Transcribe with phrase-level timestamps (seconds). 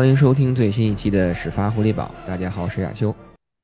[0.00, 2.10] 欢迎收听最新一期的始发狐狸堡。
[2.26, 3.14] 大家好，我是亚秋。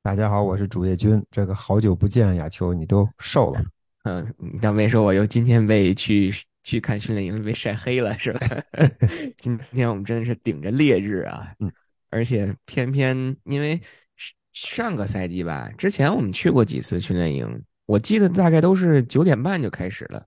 [0.03, 1.19] 大家好，我是主页君。
[1.31, 3.65] 这个好久不见，亚秋，你都瘦了。
[4.03, 6.31] 嗯，你倒没说我又今天被去
[6.63, 8.39] 去看训练营被晒黑了是吧？
[9.41, 11.71] 今天我们真的是顶着烈日啊，嗯，
[12.11, 13.81] 而且偏偏因为
[14.53, 20.23] 上个赛季吧，之前我们去过几次训练营，我记得大概都是九点半就开始了，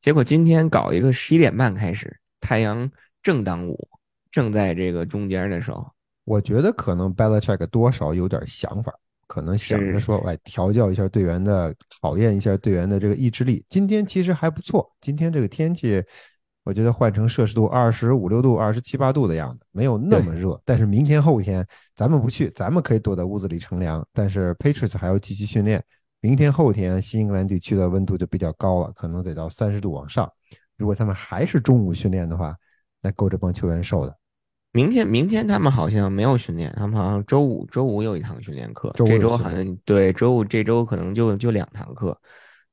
[0.00, 2.90] 结果今天搞一个十一点半开始，太阳
[3.22, 3.88] 正当午。
[4.32, 5.86] 正在这个中间的时候，
[6.24, 8.92] 我觉得可能 Belichick 多少有点想法，
[9.28, 13.64] 可能想着说，哎，调教一下队员的，考验一下队员的这个意志力。
[13.68, 16.02] 今天其实还不错，今天这个天气，
[16.64, 20.60] 我觉得换成摄氏度二十五六度、二十七八度的样子，没有那么热。
[20.64, 24.02] 但是明天后天咱们不去，咱们可以躲在屋子里乘凉。
[24.12, 25.82] 但是 Patriots 还要继续训练，
[26.20, 30.30] 明天后天新英格兰地区的温度就比较高了，可能得到三十度往上。
[30.78, 32.56] 如果他们还是中午训练的话，
[33.02, 34.16] 那够这帮球员受的。
[34.72, 42.18] 明天，明天他们好像没有训练，他们好像周五周五有一堂训练课，这周好像对周五这周可能就就两堂课。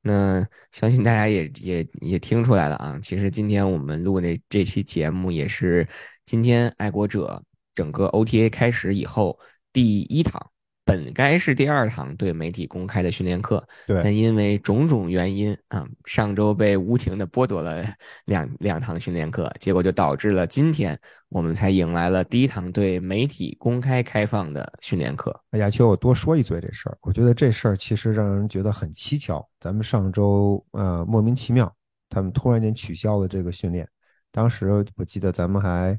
[0.01, 5.85] 那相信大家也也也听出来了啊，其实今天我们录的这期节目也是
[6.23, 9.37] 今天爱国者整个 OTA 开始以后
[9.73, 10.41] 第一堂。
[10.89, 17.85] 本该是第二堂对媒体公开的训练课，对，但因为种种原因啊，上周被无情的剥夺了
[18.25, 25.39] 两两堂训练课，结果就导致了今天我们才迎来了第一堂对媒体公开开放的训练课。
[25.51, 29.47] 亚秋，我多说一嘴这事儿，我觉得这事儿其实让人觉得很蹊跷。
[29.59, 31.71] 咱们上周呃莫名其妙，
[32.09, 33.87] 他们突然间取消了这个训练，
[34.31, 35.97] 当时我记得咱们还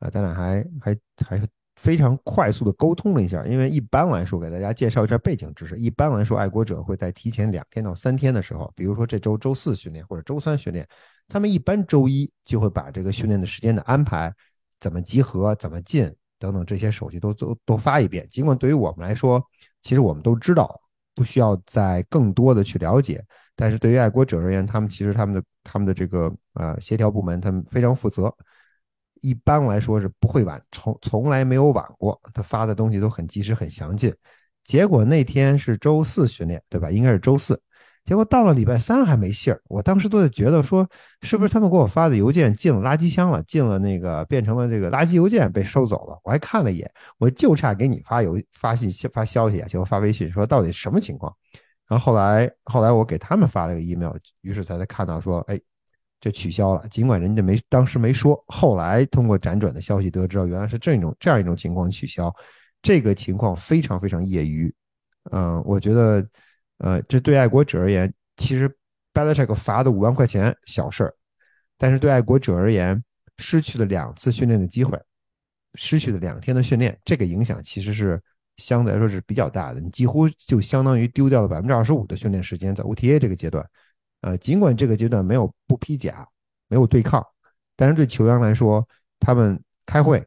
[0.00, 1.48] 啊，咱俩还还还。
[1.82, 5.76] 非常快速的沟通了一下，因为一般来说，给大家介绍一下背景知识。
[5.76, 10.86] 一般来说，爱国者会在提前两天到三天的时候，比如说这周周四训练或者周三训练，
[11.26, 14.32] 他们一般周一就会把这个训练的时间的安排、
[14.78, 18.24] 怎么集合、怎么进等等这些手续都都都发一遍。
[18.28, 19.44] 尽管对于我们来说，
[19.82, 20.80] 其实我们都知道，
[21.16, 23.24] 不需要再更多的去了解，
[23.56, 28.32] 但是对于爱国者而言，他们其实他们的他们的这个呃协调部门，他们非常负责。
[29.22, 32.20] 一般来说是不会晚，从从来没有晚过。
[32.34, 34.14] 他发的东西都很及时、很详尽。
[34.64, 36.90] 结果那天是周四训练，对吧？
[36.90, 37.58] 应该是周四。
[38.04, 39.62] 结果到了礼拜三还没信儿。
[39.68, 40.86] 我当时都在觉得说，
[41.22, 46.18] 是不是他们给我发的邮件进了垃圾箱了，进了那个变成了这个垃圾邮件被收走了。
[46.24, 51.32] 我还看了一眼，我就差给你发邮发信息发消息啊，结果发微信说到底什么情况。
[51.88, 55.60] 然后后来后来我给他们发了个 email，于是才才看到说，哎。
[56.22, 62.32] 就取消了，尽管人家没当时没说，后来通过辗转的消息得知，原来是这种这样一种情况取消。
[62.80, 64.72] 这个情况非常非常业余，
[65.32, 66.24] 嗯，我觉得，
[66.78, 68.72] 呃，这对爱国者而言，其实
[69.12, 71.14] Belichick 罚的五万块钱小事儿，
[71.76, 73.02] 但是对爱国者而言，
[73.38, 74.96] 失去了两次训练的机会，
[75.74, 78.20] 失去了两天的训练，这个影响其实是
[78.58, 83.64] 相对来说是比较大的，你几乎就相当于丢掉了百分之二十五的训练时间，在 OTA 这个阶段。
[84.22, 86.26] 呃，尽管这个阶段没有不披甲，
[86.68, 87.24] 没有对抗，
[87.76, 88.86] 但是对球员来说，
[89.18, 90.24] 他们开会，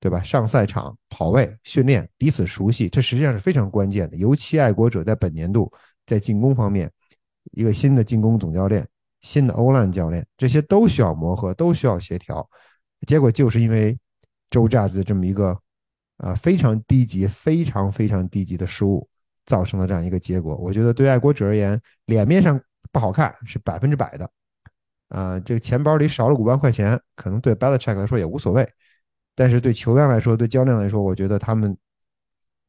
[0.00, 0.20] 对吧？
[0.20, 4.16] 上赛场、跑位、训练，彼此熟悉，这实际上是非常关键的。
[4.16, 5.72] 尤其爱国者在本年度
[6.04, 6.90] 在进攻方面，
[7.52, 8.84] 一个新的进攻总教练、
[9.20, 12.44] 新的欧兰教练，这些都需要磨合，都需要协调。
[13.06, 13.96] 结果就是因为
[14.50, 15.56] 周炸子这么一个
[16.16, 19.08] 啊非常低级、非常非常低级的失误，
[19.46, 20.56] 造成了这样一个结果。
[20.56, 22.60] 我觉得对爱国者而言，脸面上。
[22.92, 24.30] 不好看是百分之百的，
[25.08, 28.68] 啊，这个钱包里少了五万块钱，可能对 Belichick 来说也无所谓，
[29.34, 31.76] 但是对球员来说，对教练来说，我觉得他们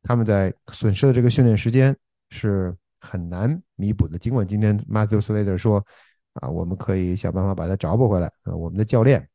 [0.04, 1.96] 他们在损失的这个训练时间
[2.30, 4.18] 是很难弥补的。
[4.18, 5.86] 尽管今天 Matthew Slater 说，
[6.34, 9.28] 啊，我们可以想办法把它找补回来，啊，我们的教练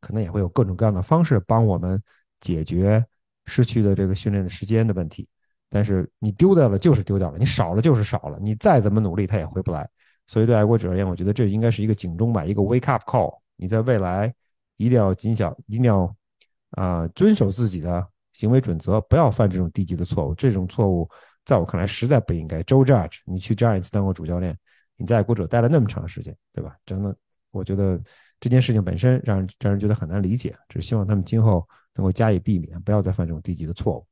[0.00, 2.02] 可能也会有各种各样的方式帮我们
[2.40, 3.04] 解决
[3.46, 5.28] 失去的这个训练的时间的问题。
[5.72, 9.88] 但是你丢掉了就是丢掉了，你少了就是少了，你再怎么努力，它也回不来。
[10.30, 13.36] 所以对爱国者而言，我觉得这应该是一个警钟吧，一个 wake up call。
[13.56, 14.32] 你在未来
[14.76, 16.14] 一定要谨小，一定要
[16.70, 20.34] 啊遵守自己的行为准则，不要犯这种低级的错误。
[20.36, 21.10] 这种错误
[21.44, 22.62] 在我看来实在不应该。
[22.62, 24.56] Joe Judge，你去这样一次当过主教练，
[24.96, 26.76] 你在爱国者待了那么长时间，对吧？
[26.86, 27.12] 真的，
[27.50, 28.00] 我觉得
[28.38, 30.56] 这件事情本身让人让人觉得很难理解。
[30.68, 34.06] 只是希望他们今后能够加以避免，不要再犯这种低级的错误。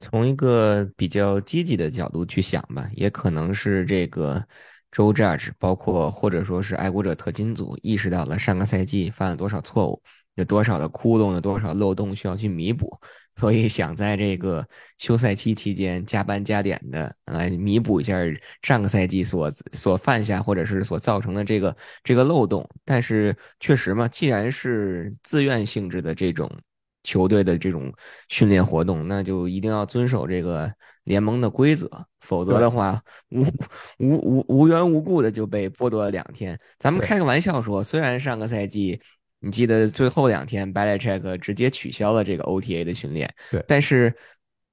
[0.00, 4.42] 从一个比较积极的角度去想吧，也可能是这个。
[4.90, 10.02] 周 Judge 包括或者说是爱国者特勤组意识到了上个赛季犯了多少错误，
[10.34, 12.88] 有多少的窟窿，有多少漏洞需要去弥补，
[13.32, 14.66] 所以想在这个
[14.98, 18.16] 休赛期期间加班加点的来弥补一下
[18.62, 22.66] 上个赛季所所犯下或者是所造成的这个这个漏洞。
[22.84, 26.50] 但是确实嘛，既然是自愿性质的这种
[27.08, 27.90] 球队的这种
[28.28, 30.70] 训练活动，那就一定要遵守这个
[31.04, 31.88] 联盟的规则，
[32.20, 33.42] 否则的话，无
[33.98, 36.58] 无无无缘无故的就被剥夺了两天。
[36.78, 39.00] 咱们开个玩笑说，虽然上个赛季
[39.40, 44.14] 你记得最后两天 b a l a c h e k 直接取消了这个 OTA 的训练，对，但是。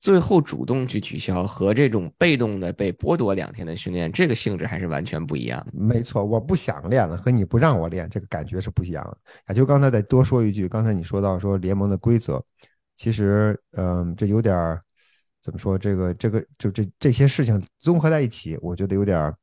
[0.06, 5.66] 最后主动去取消和这种被动的被剥夺两天的训练，这个性质还是完全不一样。
[5.74, 9.18] 没错，我不想练了和你不让我练，这个感觉是不一样的。
[9.46, 12.40] 啊，就刚才再多说一句，刚才你说到说联盟的规则，
[12.96, 14.80] 其实，嗯，这有点
[15.42, 15.76] 怎么说？
[15.76, 19.36] 这个这个就这这些事情综合在一起，我觉得有点儿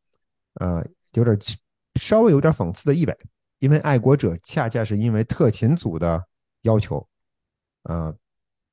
[0.61, 1.37] 呃，有点
[2.01, 3.19] 稍微有点讽刺的意味。
[3.59, 6.25] 因为爱国者恰恰是因为特勤组的
[6.63, 7.05] 要求，
[7.83, 8.15] 呃。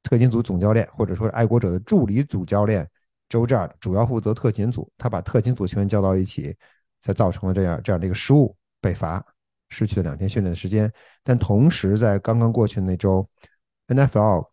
[0.03, 2.87] 特勤组总教练，或者说是爱国者的助理主教练
[3.27, 4.89] 周战，主要负责特勤组。
[4.97, 6.55] 他把特勤组球员叫到一起，
[7.01, 9.23] 才造成了这样这样的一个失误，被罚，
[9.69, 10.91] 失去了两天训练的时间。
[11.23, 13.27] 但同时，在刚刚过去的那周
[13.87, 14.45] ，NFL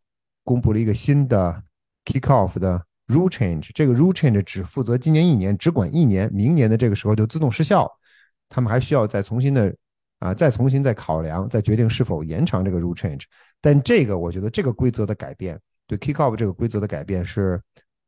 [0.44, 1.62] 公布了一个新的
[2.04, 3.70] kickoff 的 rule change。
[3.74, 7.90] 这个 rule change 只负责今年一年，只管一年，明年的这个时候就自动失效。
[8.48, 9.74] 他们还需要再重新的
[10.18, 13.24] 啊，再重新再考量，再决定是否延长这个 rule change。
[13.60, 17.60] 但这个我觉得这个规则的改变，对 kickoff 这个规则的改变是，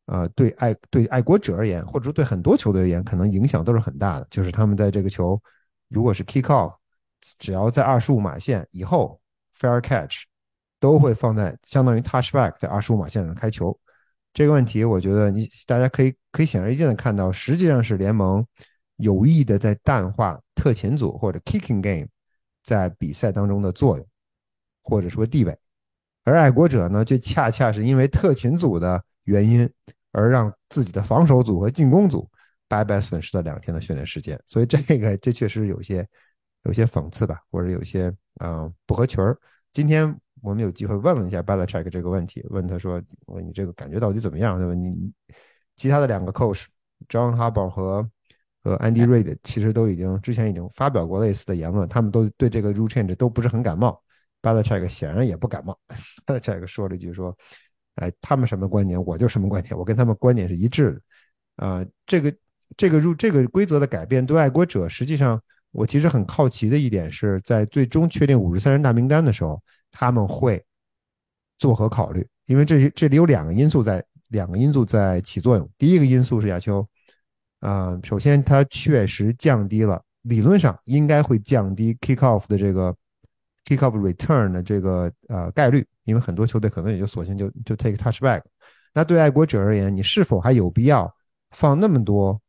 [0.06, 4.26] 呃，对爱对爱国者而言，或者说对很多球队而言，可能影响都是很大的。
[4.30, 5.40] 就是他们在这个球，
[5.88, 6.74] 如果是 kickoff，
[7.38, 9.20] 只要在二十五码线以后
[9.58, 10.22] fair catch，
[10.78, 13.76] 都会放在相当于 touchback 在二十五码线上开球。
[14.32, 18.46] 这个问题，我觉得你大家可以可以显而易见的看到，实际上是联盟
[18.96, 22.06] 有意的在淡化特勤组或者 kicking game
[22.62, 24.06] 在比赛当中的作用。
[24.88, 25.54] 或者说地位，
[26.24, 29.68] 而爱国者呢，却恰恰是因为特勤组的原因，
[30.12, 32.26] 而让自己的防守组和进攻组
[32.66, 34.40] 白白损失了两天的训练时间。
[34.46, 36.08] 所以这个这确实有些
[36.64, 39.36] 有些讽刺吧，或者有些嗯不合群儿。
[39.74, 44.56] 今天我们有机会问了一下 Bella Check 这个问题，问他说：“问你这个感觉到底怎么样？
[44.56, 44.72] 对吧？
[44.72, 45.12] 你
[45.76, 46.64] 其他的两个 coach
[47.10, 48.10] John Harbaugh 和
[48.64, 54.02] 和 Andy Reid 其实都已经之前已经发表过类似的言论，他们都对这个 rule change 都不是很感冒。”
[54.54, 55.78] Belichick 显然也不感冒。
[56.26, 57.36] Belichick 说了一句：“说，
[57.96, 61.00] 哎，他们什么观点，我就什么观点，我跟他们观点是一致的。”
[61.66, 62.32] 啊，这个
[62.76, 65.40] 这个入这个规则的改变对爱国者，实际上
[65.72, 69.60] 我其实很好奇的一点是在最终确定五十三人大名单的时候，
[69.90, 70.64] 他们会
[71.58, 72.24] 作何考虑？
[72.46, 75.68] 因为这这里有两个因素在两个因素在起作用。
[75.76, 76.86] 第一个因素是亚秋，
[77.60, 82.94] 啊，首先它确实降低了，理论上应该会降低 kickoff 的这个。
[83.68, 88.40] Kickoff return 的这个呃概率，因为很多球队可能也就索性就就 take touchback。
[88.94, 91.14] 那对爱国者而言，你是否还有必要
[91.50, 92.40] 放那么多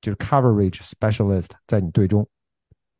[0.00, 2.24] 就是 coverage specialist 在你队中，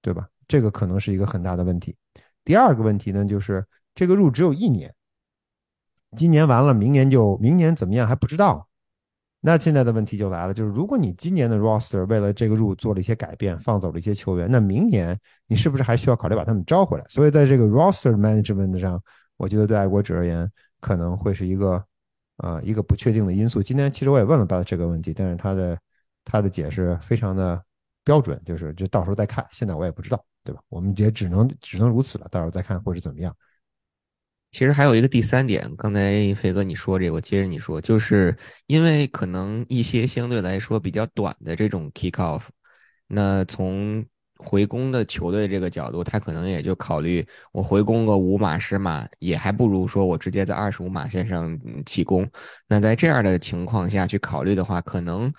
[0.01, 0.27] 对吧？
[0.49, 1.97] 这个可能是一个很大的问题。
[2.45, 4.93] 第二个问题呢，就是这个入只有一年，
[6.17, 8.69] 今年完了，明年就明年怎么样还不知道。
[9.45, 15.19] 那现在的问题就来了，就是如果你今年的 roster 为了这个入做了一些改变，放走了一些球员，那明年
[15.49, 17.05] 你是不是还需要考虑把他们招回来？
[17.09, 19.03] 所以在这个 roster management 上，
[19.37, 20.49] 我觉得对爱国者而言
[20.81, 21.85] 可能会是一个
[22.37, 23.61] 啊一个不确定的因素。
[23.61, 25.77] 今天其实我也问了他这个问题，但是他的
[26.25, 27.61] 他的解释非常的
[28.05, 30.61] 标准，就是就到时候再看，现在我也不知道，对吧？
[30.69, 33.35] 我们也只能只能如此了，到时候再看会是怎么样。
[34.53, 42.43] 其实还有一个第三点，刚才飞哥你说这个，我接着你说，就是因为可能一些相对来说比较短的这种 kick off，
[43.07, 44.05] 那从
[44.37, 52.29] 回攻的球队这个角度，他可能也就考虑我回攻个五码十码，也还不如说我直接在二十五码线上起攻。
[52.69, 55.33] 那在这样的情况下去考虑的话，可能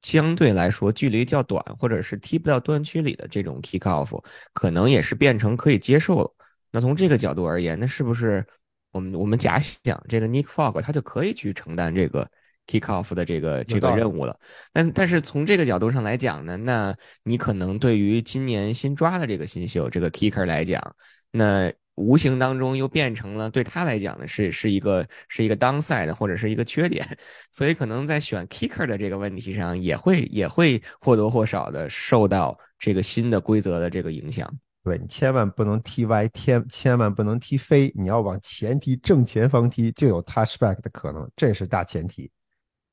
[0.00, 4.18] 相对来说距离较短，或者是踢不到端区里的这种 kick off，
[4.54, 6.32] 可能也是变成可以接受了。
[6.70, 8.44] 那从这个角度而言，那是不是
[8.92, 12.28] 我们我们假想这个 Nick Fogg 他就可以去承担这个
[12.66, 14.38] kick off 的这个这个任务了？
[14.72, 20.82] 但但是从这个角度上来讲呢，那你可能对于今年新抓的这个新秀这个 kicker 来讲，
[21.30, 27.06] 那无形当中又变成了对他来讲呢是是一个是一个 downside 或者是一个缺点，
[27.50, 34.52] 所以可能在选 kicker 的这个问题上也会也会或多或少的受到这个新的规则的这个影响。
[34.86, 42.30] 对你千万不能踢歪，天千万不能踢飞，你要往前踢，正前方踢，就有 touchback 的可能，这是大前提。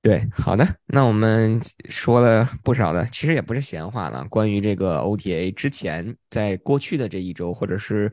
[0.02, 4.26] 对，好的，那我们说了不少的，其实也不是闲话了。
[4.28, 8.12] 关于这个 OTA 之前在过去的这一周，或者是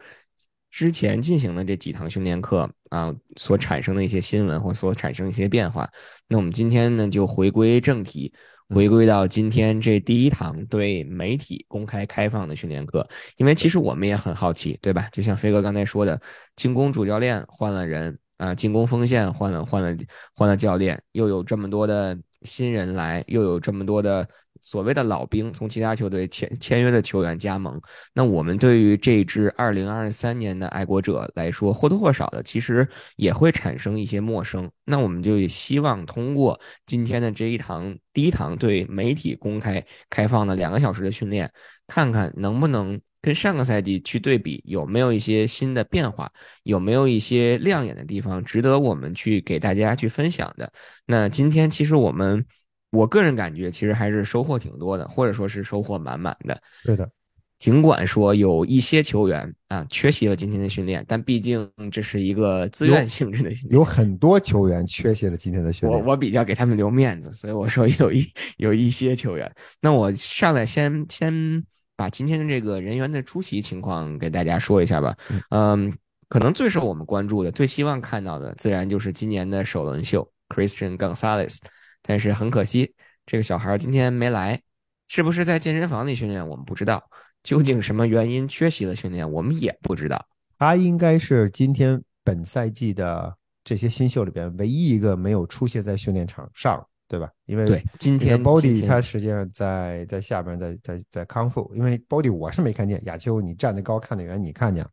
[0.71, 5.89] 之前进行的这几堂训练课啊，所产生的一些新闻或所产生一些变化，
[6.29, 8.31] 那我们今天呢就回归正题。
[8.73, 15.09] 回归到今天这第一堂对媒体公开开放的训练课，因为其实我们也很好奇，对吧？
[15.11, 16.21] 就像飞哥刚才说的，
[16.55, 19.97] 进攻主教练换了人，啊，进攻锋线换了换了
[20.35, 24.27] 换了教练，又有这么多的新人来，又有这么多的
[24.63, 27.81] 所谓的老兵从其他球队签签约的球员加盟。
[28.15, 34.71] 那我们对于这支二零二三年的爱国者来说，或多或少的其实也会产生一些陌生。
[34.85, 41.51] 那我们就也希望通过今天的这一堂第一堂对媒体公开开放的两个小时的训练，
[41.87, 43.01] 看看能不能。
[43.23, 46.33] 跟上个赛季去对比，有没有一些新的变化？
[46.63, 50.73] 有没有一些亮眼的地方值得我们去给大家去分享的？
[51.05, 52.43] 那今天其实我们，
[52.91, 56.61] 我个人感觉其实还是收获挺多的，或者说是收获满满的。
[56.85, 57.11] 对的，
[57.59, 66.01] 尽管说有一些球员啊缺席了今天的训练，但毕竟这是一个自愿性质的训练，有很多球员缺席了今天的训练。
[66.01, 68.25] 我我比较给他们留面子，所以我说有一
[68.59, 69.51] 有一些球员。
[69.81, 71.65] 那我上来先先。
[71.97, 75.15] 把今天的这个人员的出席情况给大家说一下吧。
[75.51, 75.93] 嗯，
[76.31, 81.59] 可能最受我们关注的、最希望看到的，自然就是今年的首轮秀 Christian Gonzalez。
[82.03, 82.95] 但是很可惜，
[83.27, 84.61] 这个小孩今天没来，
[85.07, 87.03] 是不是在健身房里训练，我们不知道。
[87.43, 90.25] 究竟什么原因缺席了训练，我们也不知道。
[90.59, 96.87] 他应该是今天本赛季的这些新秀里边唯一一个没有出现在训练场上。
[97.11, 97.29] 对吧？
[97.47, 104.87] 因为对今天 Body 他实际上在在下边在在在康复，因为 Body 我是没看见，亚秋你站得高看得远，你看见，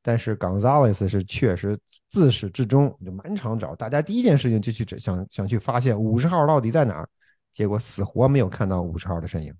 [0.00, 1.78] 但是 Gonzalez 是确实
[2.10, 7.08] 自始至终就满场找，大家第一件事情就去想想去发现五十号到底在哪儿，
[7.52, 9.52] 结果死活没有看到五十号的身影。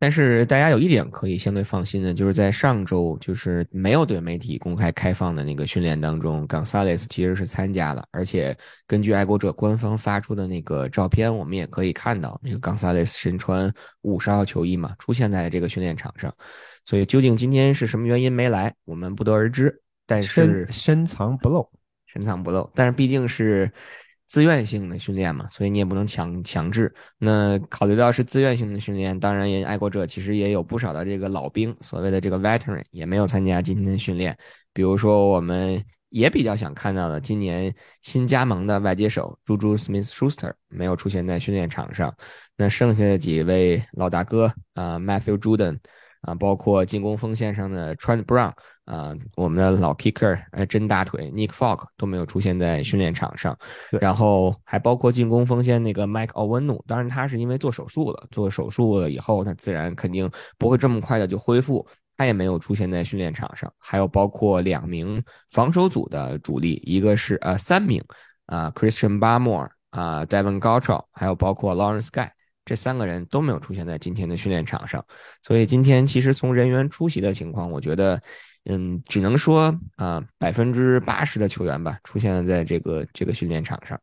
[0.00, 16.32] 但是大家有一点可以相对放心的，就是在上周就是没有对媒体公开开放的那个训练当中，Gonzalez 其实是参加了，而且根据爱国者官方发出的那个照片，我们也可以看到那个 Gonzalez 身穿五十号球衣嘛，出现在这个训练场上。
[16.84, 19.82] 所以究竟今天是什么原因没来，我们不得而知。
[20.08, 21.70] 但是深藏不露，
[22.06, 22.68] 深藏不露。
[22.74, 23.70] 但是毕竟是。
[24.30, 26.94] 自愿性的训练嘛，所以你也不能强强制。
[27.16, 34.36] 那考虑到是自愿性的训练，当然也爱国者其实也有不少的这个老兵，所谓的这个 veteran 也没有参加今天的训练。
[34.74, 42.14] 比如说，我们也比较想看到的，今年新加盟的外接手 Juju Smith-Schuster 没有出现在训练场上。
[42.54, 45.78] 那剩下的几位老大哥啊，Matthew Jordan
[46.20, 48.52] 啊，包括进攻锋线上的 Trent Brown。
[48.88, 53.54] 啊，我们的老 kicker，呃，真大腿 Nick Folk 都没有出现在训练场上，
[54.00, 63.70] 然后还包括进攻锋线那个 Mike Owenu，当然他是因为做手术了，做手术了以后，他自然肯定不会这么快的就恢复，他也没有出现在训练场上。
[63.78, 68.02] 还有包括两名防守组的主力，一个是呃三名
[68.46, 72.30] 啊 Christian Barmore 啊 Devon g a u t r o 还有包括 Lawrence Guy，
[72.64, 75.04] 这三个人都没有出现在今天的训练场上。
[75.42, 78.18] 所以今天其实从人员出席的情况，我觉得。
[78.64, 83.98] 嗯，只能说啊，百分之八十的球员吧，出现在这个这个训练场上。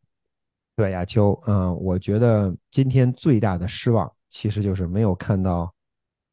[0.76, 5.74] 对，亚秋，嗯，我觉得今天最大的失望，其实就是没有看到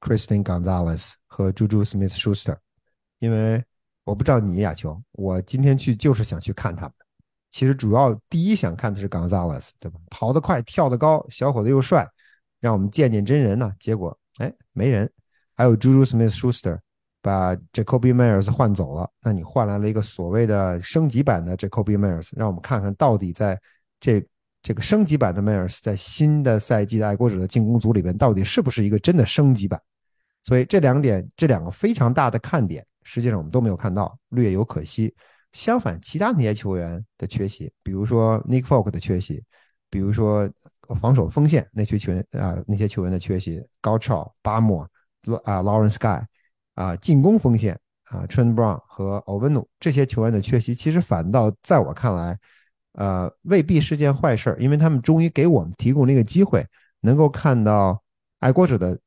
[0.01, 2.57] Christian Gonzalez 和 Juju Smith-Schuster，
[3.19, 3.63] 因为
[4.05, 6.93] 我不知道你亚秋，我今天去就是想去看他们。
[7.51, 10.01] 其实主要第一想看的是 Gonzalez，对吧？
[10.11, 12.09] 跑得快，跳得高，小伙子又帅，
[12.61, 13.71] 让我们见见真人呢。
[13.79, 15.09] 结果，哎，没人。
[15.55, 16.79] 还有 Juju Smith-Schuster。
[17.23, 23.59] 把 Jacoby Myers 换走了，那你换来了一个所谓的升级版的 Jacoby Myers，让我们看看到底在
[24.01, 24.23] 这
[24.61, 29.81] 这个升级版的 Myers 在新的赛季的爱国者的进攻组里边到底是不是一个真的升级版？
[30.45, 35.15] 所以这两点，这两个非常大的看点，实际上我们都没有看到，略有可惜。
[35.53, 39.45] 相反，其他那些球员的缺席，比如说 Nick Folk 的缺席，
[39.89, 40.51] 比如说
[41.01, 44.83] 防守锋线那些球员啊，那些球员的缺席，高超、巴莫、
[45.45, 46.25] 啊 Lawrence Guy。
[46.75, 52.39] 啊，进攻锋线啊，Trent Brown 和 Ovenu 这些球员的缺席，其实反倒在我看来，
[52.93, 56.67] 呃，未必是件坏事，因为他们终于给我们提供了一个机会，
[57.01, 58.03] 能够看到
[58.41, 58.99] 爱国者的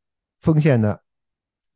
[0.41, 0.99] 锋线的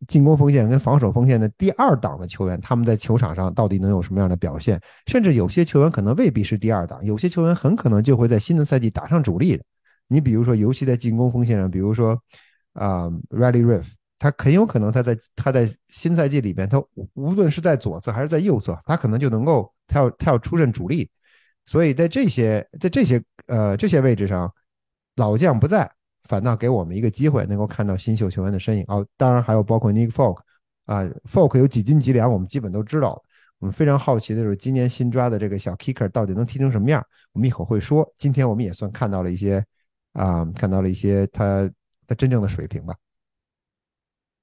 [0.08, 4.80] 进攻锋线跟防守锋线的第二档的球员，他们在球场上到底能有什么样的表现？
[5.08, 9.64] 甚至有些球员可能未必是第二档，有些球员很可能就会在新的赛季打上主力的。
[10.08, 12.20] 你比如说，尤其在进攻锋线上，比如说
[12.74, 13.99] 啊，Riley Riff。
[14.20, 16.78] 他很有可能，他在他在新赛季里边，他
[17.14, 21.10] 无论是在左侧还是在右侧，他可能就能够，他要他要出任主力。
[21.66, 24.54] 所以在这些在这些呃这些位置上，
[25.16, 25.90] 老将不在，
[26.24, 28.84] 反倒给我们一个机会，能够看到新秀球员的身影。
[28.88, 30.40] 哦，当然还有包括 Nick Folk
[30.86, 33.24] 啊，Folk 有几斤几两，我们基本都知道。
[33.60, 37.06] 我们非常好奇的就是今年新抓的这个小 Kicker 到底能踢成什么样？
[37.34, 38.10] 我们一会儿会说。
[38.18, 39.64] 今天我们也算看到了一些
[40.14, 41.70] 啊，看到了一些他
[42.08, 42.96] 他真正的水平吧。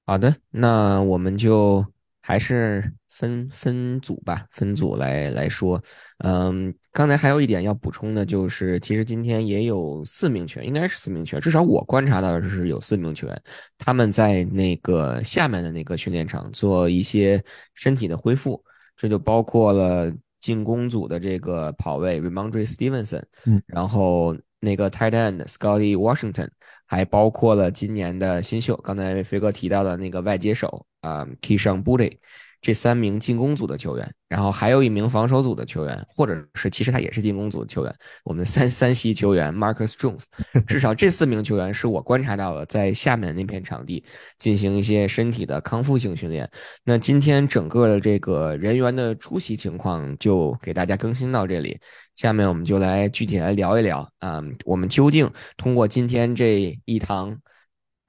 [0.07, 1.85] 好的，那我们就
[2.21, 5.83] 还是分分组吧，分组来来说。
[6.19, 13.43] 嗯，刚才还有一点要补充的，就是其实今天也有四名球员，应该是四名球员，至少我观察到的是有四名球员，
[13.77, 18.63] 他们在那个下面的那个训练场做一些身体的恢复，
[18.95, 20.09] 这就包括了
[20.39, 24.33] 进攻组的这个跑位 Remondre Stevenson，嗯，然后。
[24.59, 26.49] 那个 tight end Scotty Washington，
[26.85, 32.19] 还包括了今年的新秀，刚才飞哥提到的那个外接手啊 Keyshawn b o o t y
[32.61, 40.23] 这三名进攻组的球员，然后还有一名防守组的球员，或者是其实他也是进攻组的球员，我们的三三系球员 Marcus Jones，
[40.67, 44.03] 至少这四名球员是我观察到了在下面那片场地
[44.37, 46.49] 进行一些身体的康复性训练。
[46.83, 51.79] 那今天整个的这个人员的出席情况就给大家更新到这里，
[52.15, 57.37] 下面我们就来具体来聊一聊啊，我们究竟通过今天这一堂。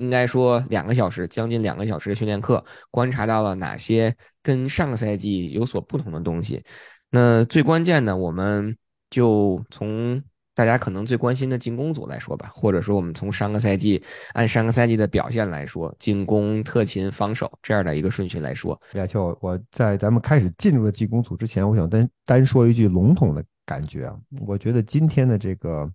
[0.01, 4.15] 应该说，两个小时，将近两个小时的训练课，观察到了哪些
[4.49, 6.65] 跟上个赛季有所不同的东西？
[7.11, 8.75] 那最关键的，我们
[9.11, 10.23] 就从
[10.55, 14.03] 大家可能最关心的进攻组来说吧，或者说我们从上个赛季
[14.33, 18.81] 按上个赛季的表现来说，进攻、特勤、防守这样的一个顺序来说。
[18.95, 25.93] 亚秋，我在咱们开始进入的进攻组之前，我想单单说一句笼统的感觉啊，我觉得今天的这个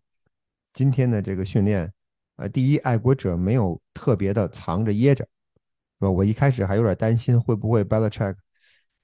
[0.74, 1.92] 今天的这个训练。
[2.36, 6.10] 呃，第一，爱国者没有特别的藏着掖着，是吧？
[6.10, 8.36] 我一开始还有点担心会不会 Belichick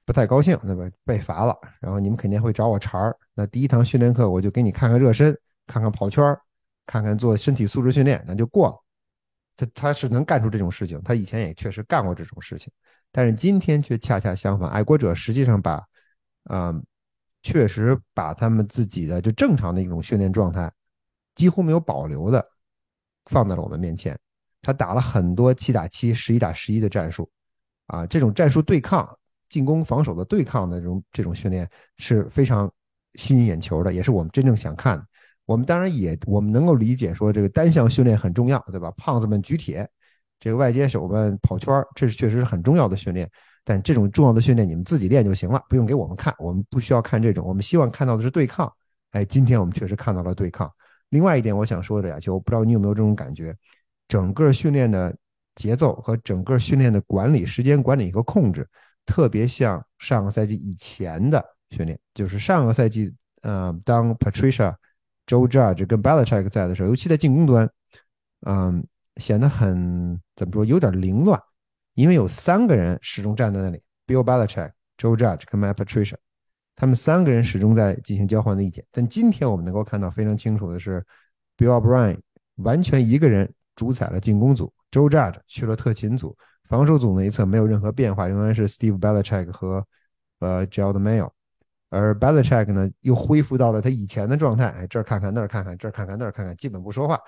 [0.09, 0.89] 不太高兴，对吧？
[1.05, 3.15] 被罚了，然后你们肯定会找我茬儿。
[3.35, 6.35] 那第一堂训练课我就给你看看热身，看看跑圈
[6.87, 8.75] 看看做身体素质训练，那就过了。
[9.55, 12.73] 他他是能干出这种事情，他以前也确实干过这种事情，
[13.11, 15.79] 但是今天却恰恰相反，爱国者实际上把，
[16.45, 16.83] 嗯，
[17.43, 20.73] 确实把他们自己的就正常的一种训练状态
[21.35, 22.43] 几乎没有保留的。
[23.25, 24.17] 放在了我们面前，
[24.63, 27.29] 他打了很多七打七、十一打十一的战术，
[27.85, 29.07] 啊，这种战术对抗、
[29.49, 32.71] 进攻防守的对抗的这种这种训练是非常
[33.15, 35.05] 吸引眼球的，也是我们真正想看的。
[35.45, 38.91] 我们当然也我们能够理解说这个单项训练很重要，对吧？
[38.95, 39.89] 胖子们举铁，
[40.39, 43.29] 这个外接手们跑圈，这是确实是很重要的训练。
[43.65, 48.71] 但这种重要的训练你们自己练就行了，不用给我们看，我们不需要看这种，我们希望看到的是对抗。
[49.11, 50.71] 哎，今天我们确实看到了对抗。
[51.09, 53.55] 另外一点，我想说的呀，就不知道你有没有这种感觉，
[54.07, 55.15] 整个训练的
[55.55, 58.67] 节奏和整个训练的管理、时间管理和控制，
[59.09, 61.99] 特别像上个赛季以前的训练。
[62.13, 64.75] 就是上个赛季，呃，当 Patricia、
[65.25, 67.67] Joe Judge 跟 Belichick 在的时候，尤其在进攻端，
[68.45, 68.85] 嗯，
[69.17, 71.41] 显得很怎么说，有点凌乱，
[71.95, 76.15] 因为有三个人始终站在那里：Bill Belichick、Joe Judge 跟 Matt Patricia。
[76.75, 81.03] 他们三个人始终在进行交换的意见，但今天我们能够看到非常清楚的是
[81.57, 82.19] ，Bill O'Brien
[82.57, 86.37] 完全一个人主宰了进攻组，Joe Judge 去了特勤组，
[86.69, 89.85] 防守组那一侧没有任何变化，仍然是 Steve Belichick 和
[90.39, 91.29] 呃 Joe Mayo，
[91.89, 97.19] 而 Belichick 呢又恢复到了他以前的状态，哎，这儿看看那儿看看，这儿看看那儿看看，基本不说话。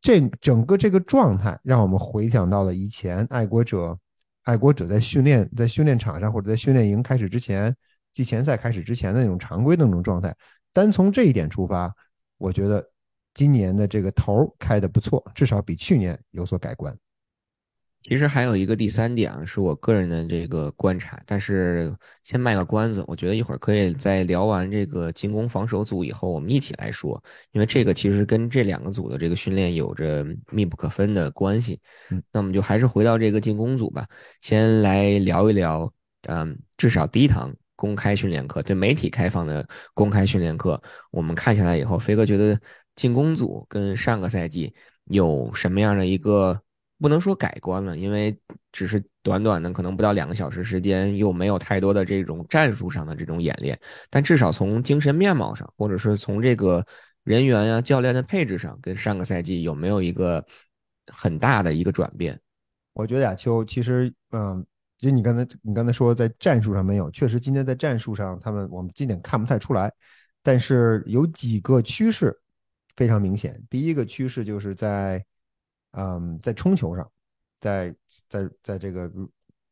[0.00, 3.98] 这整个这个状态让我们回想到了以前爱国者，
[4.44, 7.74] 爱国者在训练在训练场上或者在训练营开始之前。
[8.12, 10.36] 季前赛开始之前的那种常规的那种状态，
[10.74, 11.90] 单从这一点出发，
[12.36, 12.86] 我觉得
[13.32, 16.94] 今年的这个头开的不错，至少比去年有所改观。
[18.02, 31.80] 其实还有一个第三点啊，是我个人的这个观察，但是先卖个关子，我觉得一会儿可以在聊完这个进攻防守组以后，我们一起来说，因为这个其实跟这两个组的这个训练有着密不可分的关系。
[32.10, 34.06] 嗯，那我们就还是回到这个进攻组吧，
[34.40, 35.92] 先来聊一聊，
[36.28, 37.54] 嗯，至少第一堂。
[37.74, 42.56] 公开训练课对媒体开放的公开训练课，我们看下来以后，飞哥觉得
[42.94, 44.72] 进攻组跟上个赛季
[45.06, 46.62] 有什么样的一个
[47.02, 48.34] 不能说改观了，因为
[48.70, 56.86] 只是短短的可能不到两个小时时间，又没有太多的这种战术上的这种演练，但至少从精神面貌上，或者是从这个
[57.24, 60.42] 人员呀、教练的配置上，跟上个赛季有没有一个
[61.08, 62.40] 很大的一个转变？
[62.92, 64.64] 我觉得亚秋其实，嗯。
[64.98, 69.92] 其实你刚才你刚才说在战术上没有，确实今天在战术上他们我们今天看不太出来，
[70.44, 72.32] 但是有几个趋势
[72.94, 73.60] 非常明显。
[73.68, 75.20] 第一个趋势就是在
[75.92, 77.10] 嗯在冲球上，
[77.60, 77.94] 在
[78.28, 79.08] 在在这个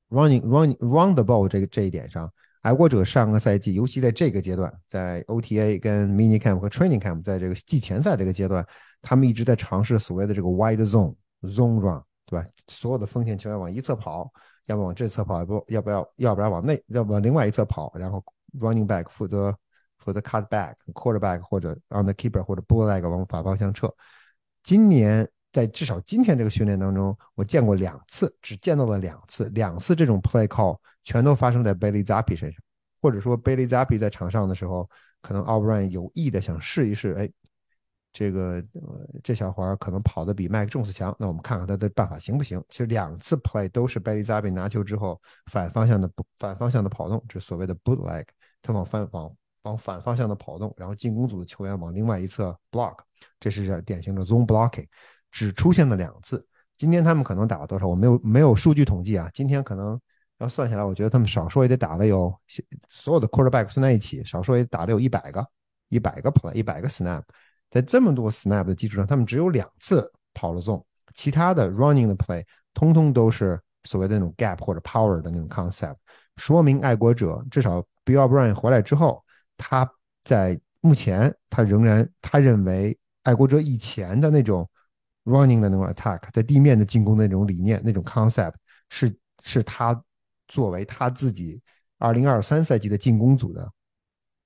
[0.08, 8.66] running running run the ball 这个这一点上，爱国者上个赛季尤其在这个阶段，在 OTA 跟 mini camp 和 training camp 在这个季前赛这个阶段，
[9.02, 12.46] 他们一直在尝试所谓的这个 wide zone zone run，对吧？
[12.68, 14.30] 所有的锋线球员往一侧跑。
[14.66, 18.22] 要么往这侧跑，要不要不要，要不然往内，要不往另外一侧跑，然后
[18.60, 19.52] running back 负责
[19.98, 23.92] 负责 cut back quarterback 或者 on the keeper 或者 bull leg 往反方向撤。
[24.62, 32.62] 今年在至少今天这个训练当中，我见过两次，只见到了两次，两次这种 play call 全都发生在 Bailey Zappi 身上，
[33.02, 34.88] 或者说 Bailey Zappi 在场上的时候，
[35.20, 37.28] 可能 O'Brien 有意的想试一试，哎，
[38.12, 38.64] 这个
[39.24, 42.62] 这小伙可能跑得比 Mike Jones 强，那我们看看他的办法行不行？
[42.68, 46.08] 其实两次 play 都是 Bailey Zappi 拿球之后反方向的
[46.38, 48.24] 反方向的跑动，这所谓的 bootleg，
[48.62, 52.98] 他往反往往反方向的跑动，然后进攻组的球员往另外一侧 block，
[53.40, 54.86] 这是典型的 zone blocking。
[55.30, 56.44] 只出现了两次，
[56.76, 57.86] 今天他们可能打了多少？
[57.86, 59.30] 我没有没有数据统计啊。
[59.32, 60.00] 今天可能
[60.38, 62.34] 要算下来，我觉得他们少说也得打了有
[62.88, 65.46] 所有的 quarterback 算在一起，少说也打了有一百个，
[65.88, 67.22] 一百个 play，一百个 snap。
[67.70, 70.82] 在这么多 snap 的基础上，他们只有两次跑了 zone，
[71.14, 75.96] 其他的 running 的 play 通通都是所谓的那种 gap 或者 power 的那种 concept。
[76.36, 79.22] 说明爱国者至少 Bill O'Brien 回来之后，
[79.56, 79.88] 他
[80.24, 84.68] 在目前他仍然他认为爱国者以前的那种。
[85.24, 88.54] Running 的那种 attack，在地面的进攻的那种理念、那种 concept，
[88.88, 90.02] 是是他
[90.48, 91.60] 作为他自己
[91.98, 93.70] 二零二三赛季的进攻组的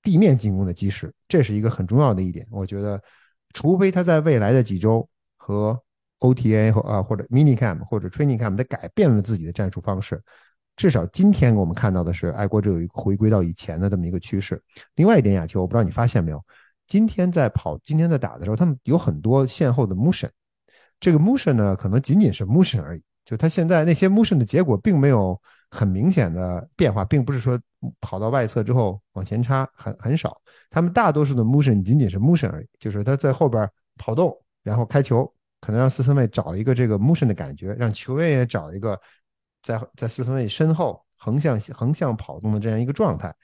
[0.03, 2.47] 地面进攻的基石，这是一个很重要的一点。
[2.51, 3.01] 我觉得，
[3.53, 5.81] 除非他在未来的几周和
[6.21, 10.23] OTA 或啊或者 minicam 或者 training camp 他改变了自己的战术方式，
[10.77, 14.63] 至少今天我们看到的是爱国者有一个回归到以前的这么一个趋势。
[14.97, 16.45] 另外一点，亚秋，我不知道你发现没有，
[16.87, 20.29] 今天在跑、今天在打的时候，他们有很多线后的 motion。
[21.05, 23.03] 这个 motion 呢，可能仅仅是 motion 而已。
[23.27, 25.39] 就他现在那些 motion 的结果，并没有
[25.71, 27.61] 很明显的变化，并不是说
[28.01, 30.41] 跑到外侧之后往前插很很少。
[30.71, 38.99] 他们大多数的 motion 仅仅是 motion 而已，就是他在后边跑动，然后开球，可能让四分卫找一个这个 motion 的感觉，让球员也找一个
[39.63, 43.35] 在在四分卫身后横向横向跑动的这样一个状态。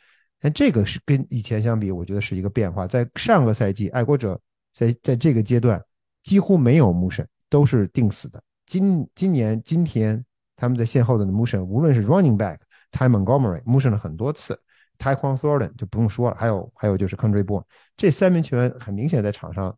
[0.41, 2.87] 但这个是跟以前相比，我觉得是一个变化。
[2.87, 4.41] 在上个赛季，爱国者
[4.73, 5.79] 在在这个阶段
[6.23, 7.27] 几乎没有 motion。
[7.51, 8.43] 都是定死的。
[8.65, 10.25] 今今年今天
[10.57, 12.59] 他们在线后的 motion，无论是 running back
[12.93, 14.59] Ty Montgomery motion 了很多次
[14.99, 17.61] ，Tyquan Thornton 就不用说了，还有还有就是 Country Boy
[17.97, 19.77] 这三名球员很明显在场上，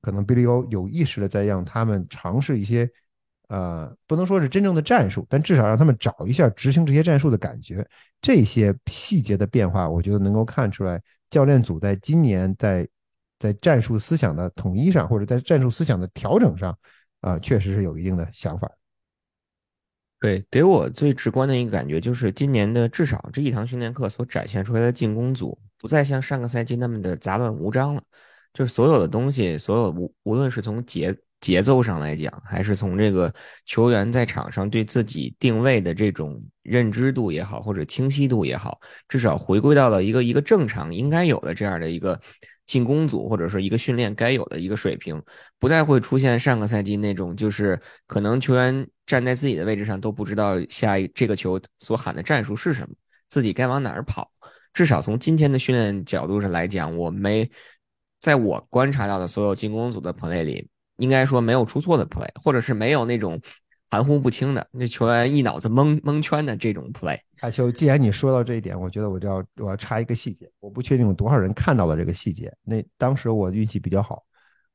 [0.00, 2.90] 可能 Billy O 有意识的在让他们尝试一些，
[3.48, 7.86] 呃，不能说是真正的战术，但至少让他们找一下执行这些战术的感觉。
[8.22, 12.88] 这些细节的变化，我觉得能够看出来教练组在今年在。
[13.38, 16.76] 在战术思想的统一上，或者在战术思想的调整上，
[17.20, 18.70] 啊，确实是有一定的想法。
[20.20, 28.02] 对，给我最直观的一个感觉就是，今年的至少这一堂训练课所展现出来的进攻组，不再像上个赛季那么的杂乱无章了。
[28.52, 33.32] 就是所有的东西，所有无无论是从节节奏上来讲，还是从这个
[33.64, 42.20] 球员在场上对自己定位的这种认知度也好，或者清晰度也好，至少回归到了一个一个正常应该有的这样的一个。
[42.68, 45.20] 进攻组或者说一个训练该有的一个水平，
[45.58, 52.94] 不再会出现上个赛季那种，就是可能球员站在自己的位置上都不知道下一这个球所喊的战术是什么，
[53.28, 54.30] 自己该往哪儿跑。
[54.72, 57.50] 至少从今天的训练角度上来讲，我没
[58.20, 63.40] 在我观察到的所有进攻组的 play 里，应该说没有出错的 play，或者是没有那种。
[63.90, 67.18] 含糊不清的，那球员一脑子蒙蒙圈的这种 play。
[67.40, 72.54] 阿秋，既然你说到这一点，我觉得我就要我要插一个细节，我不确定有多少人看到了这个细节。
[72.62, 74.22] 那当时我运气比较好，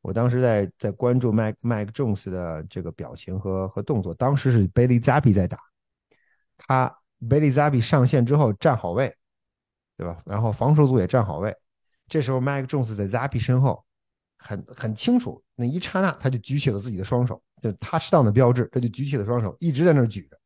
[0.02, 4.14] 我当时在在关注 Mike Mike Jones 的这个表情和和动作。
[4.16, 5.60] 当时是 Bailey Zappi 在打，
[6.58, 9.16] 他 Bailey Zappi 上线之后站好位，
[9.96, 10.24] 对吧？
[10.26, 11.56] 然后防守组也站好位。
[12.08, 13.86] 这时候 Mike Jones 在 Zappi 身后，
[14.40, 17.40] 很很清楚，那一刹那他就举起了自己的双手。
[17.64, 20.38] 就是他适当的标志，他就举起了双手，一直在那举着。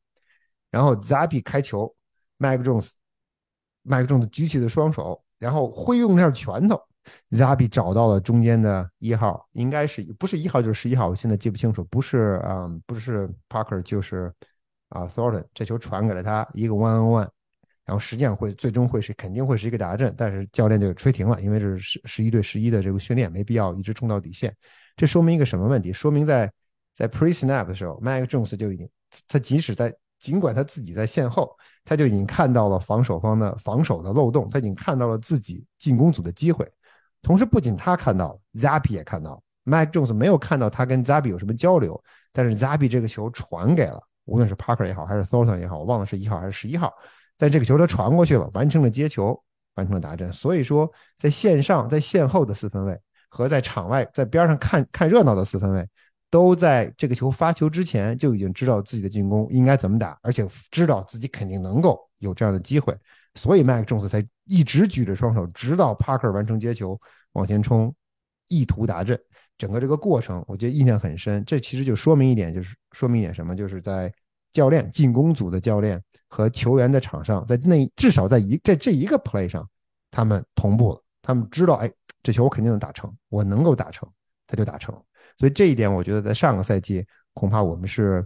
[0.70, 1.92] 然后 Zappy 开球
[2.38, 6.80] ，Mike Jones，Mike Jones 举起的双手，然后挥动一下拳头
[7.32, 14.32] ，Zappy 找到了中间的一号，应该是不是一号就是十一号，我现在记不清楚，不是啊，不是 Parker 就是
[14.90, 17.30] 啊 Thornton，这球传给了他一个 one on one，
[17.84, 24.56] 然后实际上会最终会是肯定会是一个打阵，但是教练就吹停了，因为这是十十一对十一的这个训练，没必要一直冲到底线。
[24.96, 25.94] 这说明一个什么问题？
[25.94, 26.52] 说明在
[26.98, 28.90] 在 pre snap 的时候，Mike Jones 就已经，
[29.28, 31.56] 他即使在尽管他自己在线后，
[31.86, 36.68] 他就已经看到了防守方的防守的漏洞，他已经看到了自己进攻组的机会。
[37.22, 46.92] 同时，不仅他看到，Zappy 也看到，Mike Jones 没有看到他跟 Zappy 有什么交流，但是 Zappy 这个球传给了，无论是 Parker 也好，还是 Thornton 也好，我忘了是一号还是十一号，
[47.38, 49.40] 但这个球他传过去了，完成了接球，
[49.76, 50.34] 完成了达阵。
[50.34, 55.88] 所以说，在线上、在线后的四分卫和在场外在边上看看热闹的四分卫。
[56.30, 62.98] 都在这个球发球之前就已经知道自己的进攻应该怎么打，而且知道自己肯定能够有这样的机会，
[63.36, 67.00] 所以麦克琼斯才一直举着双手，直到帕克完成接球
[67.34, 67.94] 往前冲，
[68.48, 69.20] 意图达阵。
[69.58, 71.44] 整个这个过程，我觉得印象很深。
[71.44, 74.14] 这其实就说明一点，就是说明一点什么，就是在
[74.52, 79.68] 教练进攻组的教练和球员的场上，在那至少在一在这一个 play 上，
[80.12, 84.08] 他们同步了，他们知道，哎，这球我肯定能打成，我能够打成，
[84.46, 84.94] 他就打成。
[85.38, 88.26] 所以这一点，我觉得在上个赛季恐怕我们是，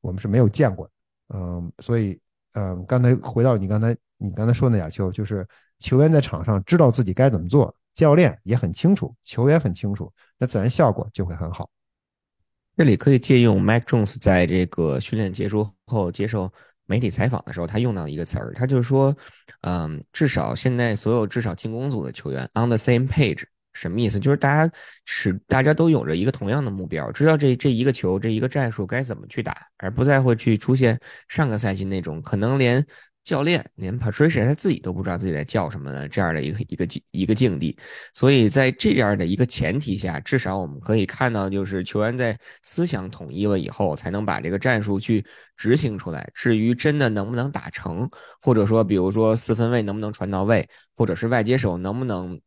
[0.00, 0.90] 我们是没有见过。
[1.34, 2.18] 嗯，所以，
[2.52, 5.46] 嗯，刚才回到你刚才你刚才说那俩球，就是
[5.78, 11.68] 球员在场上知道自己该怎么做，教练也很清楚，球员很清楚，那自然效果就会很好。
[12.76, 16.50] 这里可以借用 Mac Jones 在这个训练结束后接受
[16.86, 19.14] 媒体采访的时候，他用到一个词儿，他就是说，
[19.60, 23.44] 嗯，至少现在所有至少进攻组的球员 on the same page。
[23.78, 24.18] 什么意思？
[24.18, 24.72] 就是大家
[25.04, 32.84] 是大家都有着一个同样的目标，知道这这一个球这一个战术该怎么去打，而不再会去出现上个赛季那种可能连
[33.22, 37.78] 教练连 Patricia 他自己都不知道自己在叫什么的这样的一个一个一个境地。
[38.14, 45.24] 所以在这样的一个前提下，至少我们可以看到，就是球员在思想统一了以后，才能把这个战术去
[45.56, 46.28] 执行出来。
[46.34, 48.08] 至于真的能不能打成，
[48.42, 52.40] 或者说比如说四分卫能不能传到位，或者是外接手能不能。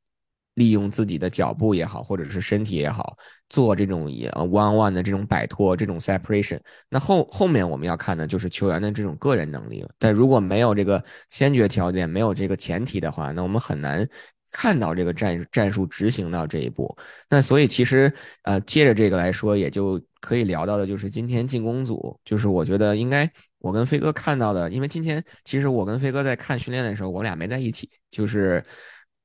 [0.55, 3.15] 利用自己的脚步也好，或者是身体也好，
[3.47, 6.59] 做这种也 one one 的这种摆脱，这种 separation。
[6.89, 9.89] 那后后面我们要看的就是球员的这种个人能力了。
[9.97, 14.05] 但如果没有这个先决条件，没有这个前提的话，那我们很难
[14.51, 16.93] 看到这个战战术执行到这一步。
[17.29, 18.11] 那所以其实
[18.43, 23.27] 呃，接着这个来说，也就可以聊到的就是今天进攻组，就是我觉得应该
[23.59, 28.61] 我跟飞哥看到的，因为今天其实我跟飞哥在看训练的时候，我俩没在一起，就是。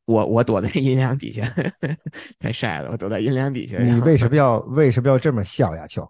[0.07, 1.47] 我我躲在阴凉底下，
[2.39, 2.91] 太晒了。
[2.91, 3.77] 我躲在阴凉底下。
[3.79, 6.09] 你为什么要为什么要这么笑呀，秋？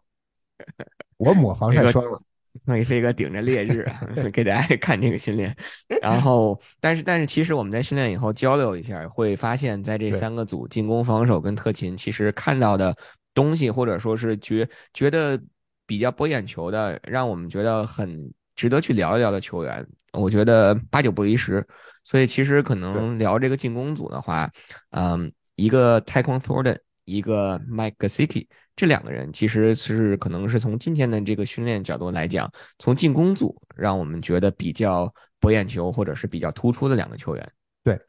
[1.16, 2.18] 我抹防晒霜了。
[2.64, 3.86] 那飞哥顶着烈日
[4.32, 5.54] 给大家看这个训练，
[6.00, 12.96] 然后但是但是其实我们在训练以后交流一下，会发现在这三个组进攻、防守跟特勤，其实看到的
[13.34, 15.38] 东西或者说是觉觉得
[15.86, 21.62] 比较博眼球的，让我们觉得很值得去聊一聊的球员，我觉得八九不离十。
[22.06, 24.48] 所以其实可能聊这个进攻组的话，
[24.90, 37.52] 嗯，一个 Taekwondo Thornton，一个 Mike Gesicki，这两个人其实是可能是从今天的这个训练角度来讲，从进攻组让我们觉得比较博眼球或者是比较突出的两个球员。
[37.82, 38.00] 对，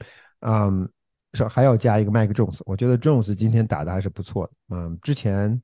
[0.41, 0.88] 嗯，
[1.33, 4.53] 是还要加一个 Mike Jones，我觉得 Jones 今天打的还是不错的。
[4.75, 5.60] 嗯，之前，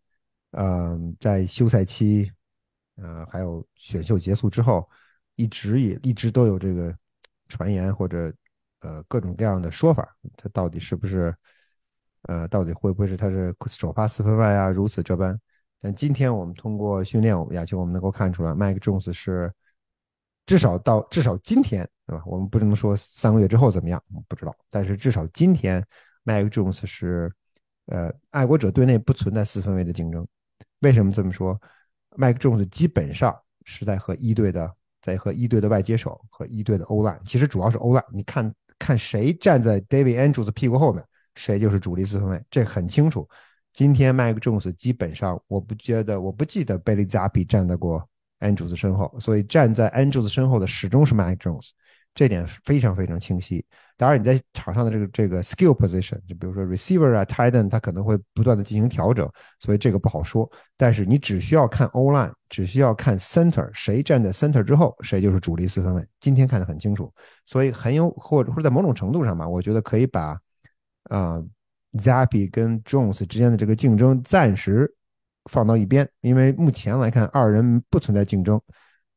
[0.53, 2.31] 嗯，在休赛期，
[2.95, 4.89] 呃，还有选秀结束之后，
[5.35, 6.91] 一直也一直都有这个。
[7.53, 8.33] 传言或者
[8.81, 11.33] 呃各种各样的说法，他到底是不是
[12.23, 14.69] 呃到底会不会是他是首发四分外啊？
[14.69, 15.39] 如此这般。
[15.79, 19.53] 但今天我们通过训练我们亚球，我们能够看出来，，Mike Jones 是
[20.45, 22.23] 至少到至少今天对吧？
[22.25, 24.55] 我们不能说三个月之后怎么样，不知道。
[24.69, 25.85] 但是至少今天
[26.25, 27.31] ，，Mike Jones 是
[27.87, 30.27] 呃爱国者队内不存在四分卫的竞争。
[30.79, 31.59] 为什么这么说
[32.17, 34.73] ？？Mike Jones 基本上是在和一队的。
[35.03, 38.03] 在和一队的外接手和一队的欧烂，其实主要是欧烂。
[38.11, 41.03] 你看看谁站在 David Andrews 屁股后面，
[41.35, 43.27] 谁就是主力四分卫，这很清楚。
[43.73, 48.07] 今天 Mike Jones 基本上，我不觉得，我不记得贝利扎比站在过
[48.39, 51.71] Andrews 身后，所以站在 Andrews 身后的始终是 Mike Jones。
[52.13, 53.65] 这点非常非常清晰。
[53.95, 60.49] 当然，你在场上的这个这个 skill position，就比如说 receiver 啊，tight end，它可能会不断的进行调整，所以这个不好说。
[60.75, 66.05] 但是你只需要看 O line，只需要看 center，谁站在 center 之后，谁就是主力四分卫。
[66.19, 67.13] 今天看得很清楚，
[67.45, 70.37] 所以很有或者或者在某种程度上吧，我觉得可以把
[71.03, 71.41] 啊
[71.93, 74.91] Zappy 跟 Jones 之间的这个竞争暂时
[75.51, 78.59] 放到一边，因为目前来看二人不存在竞争。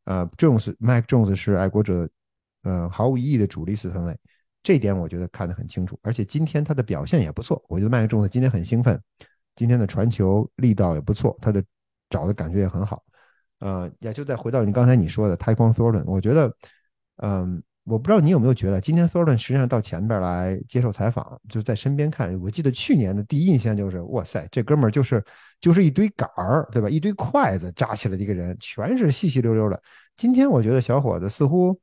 [0.05, 2.09] 呃，Jones Mike Jones 是爱国者。
[2.69, 4.19] 嗯，毫无意义的主力四分卫，
[4.61, 5.97] 这点我觉得看得很清楚。
[6.03, 9.01] 而且今天他的表现也不错，我觉得麦克中子今天很兴奋，
[9.55, 11.63] 今天的传球力道也不错，他的
[12.11, 13.05] 找的感觉也很好。
[13.61, 16.53] 呃，也就再回到你刚才你说的泰光 Thornton，我觉得，
[17.19, 22.37] 嗯，我不知道你有没有觉得，今天索尔顿实际上到前边来接受采访，就在身边看。
[22.41, 25.25] 我记得去年的第一印象就是，哇塞，这哥们儿就是
[25.61, 26.91] 就是一堆杆儿，对吧？
[26.91, 29.81] 一堆筷子扎起来的一个人，全是细细溜溜的。
[30.17, 31.79] 今天我觉得小伙子似乎。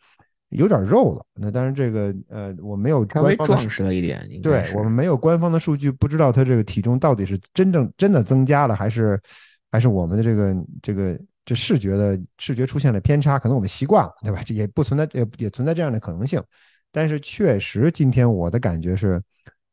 [0.54, 9.20] 有点肉了，那当然这个呃，我没有稍微壮实了一点，对我们没有官方的数据，不知道他这个体重到底是真正真的增加了，还是
[9.72, 14.42] 还是我们的这个这个这视觉的视觉出现了偏差，可能我们习惯了，对吧？
[14.46, 16.42] 这也不存在也也存在这样的可能性，
[16.92, 19.22] 但是确实今天我的感觉是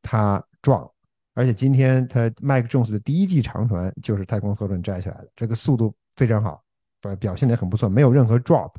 [0.02, 0.88] 他壮，
[1.34, 6.62] 而且今天他麦克琼斯的第一记长传就是太空梭轮摘下来的，这个速度非常好，
[7.00, 8.70] 表表现的很不错，没有任何 drop。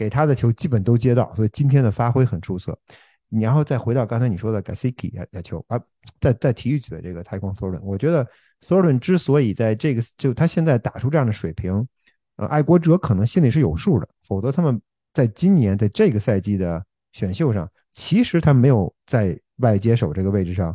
[0.00, 2.74] 给他的球基本都接到，所以今天的发挥很出色。
[3.28, 5.78] 然后再回到刚才你说的 Gasicki 亚亚球啊，
[6.18, 8.24] 再再提一嘴这个太空 Thornton，我觉得
[8.60, 11.86] t h o r n 之所以在这个就他现在打出这样的水平，
[12.36, 14.80] 呃，爱国者可能心里是有数的，否则他们
[15.12, 16.82] 在今年在这个赛季的
[17.12, 20.74] 选秀上，其实他没有在外接手这个位置上，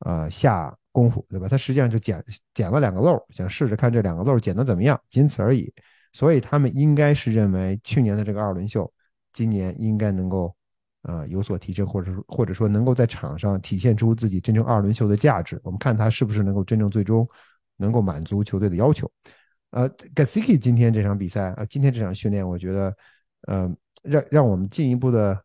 [0.00, 1.48] 呃，下功夫，对吧？
[1.48, 5.72] 他实际上就捡捡了两个漏，想试试看这两个漏捡的怎么样，仅此而已。
[6.18, 8.92] 所以他们应该是认为去年的这个二轮秀，
[9.32, 10.52] 今年应该能够。
[11.02, 15.58] 呃，有所提升，或者说或者说能够在场上体现出自己真正二轮秀的价值。
[15.62, 17.26] 我们看他是不是能够真正最终
[17.76, 19.10] 能够满足球队的要求。
[19.70, 22.96] 呃 g a s i k i 今天这场比赛，呃，今天这场训练，我觉得，
[23.42, 25.40] 呃，让让我们进一步的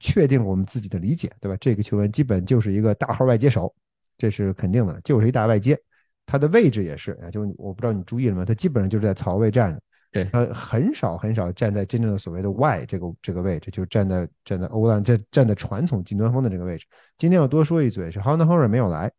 [0.00, 1.56] 确定我们自己的理解，对吧？
[1.60, 3.72] 这个球员基本就是一个大号外接手，
[4.16, 5.78] 这是肯定的，就是一大外接。
[6.24, 8.44] 他的位置也是啊，就我不知道你注意了吗？
[8.44, 9.80] 他基本上就是在槽位站着。
[10.14, 16.86] 对，呃，很少很少站在真正的所谓的 Y 这个这个位置，就是站在站在欧兰这站在传统近端锋的这个位置。
[17.18, 19.10] 今天要多说一嘴，是 Hunter Henry 没有来，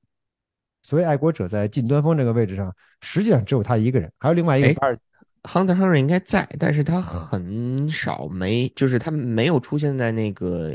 [0.84, 4.98] 所以爱国者在近端锋这个位置上，实际上只有他一个人，还有另外一个巴尔
[5.44, 10.72] Hunter Henry 应该在，但是他很少没，就是他没有出现在那个。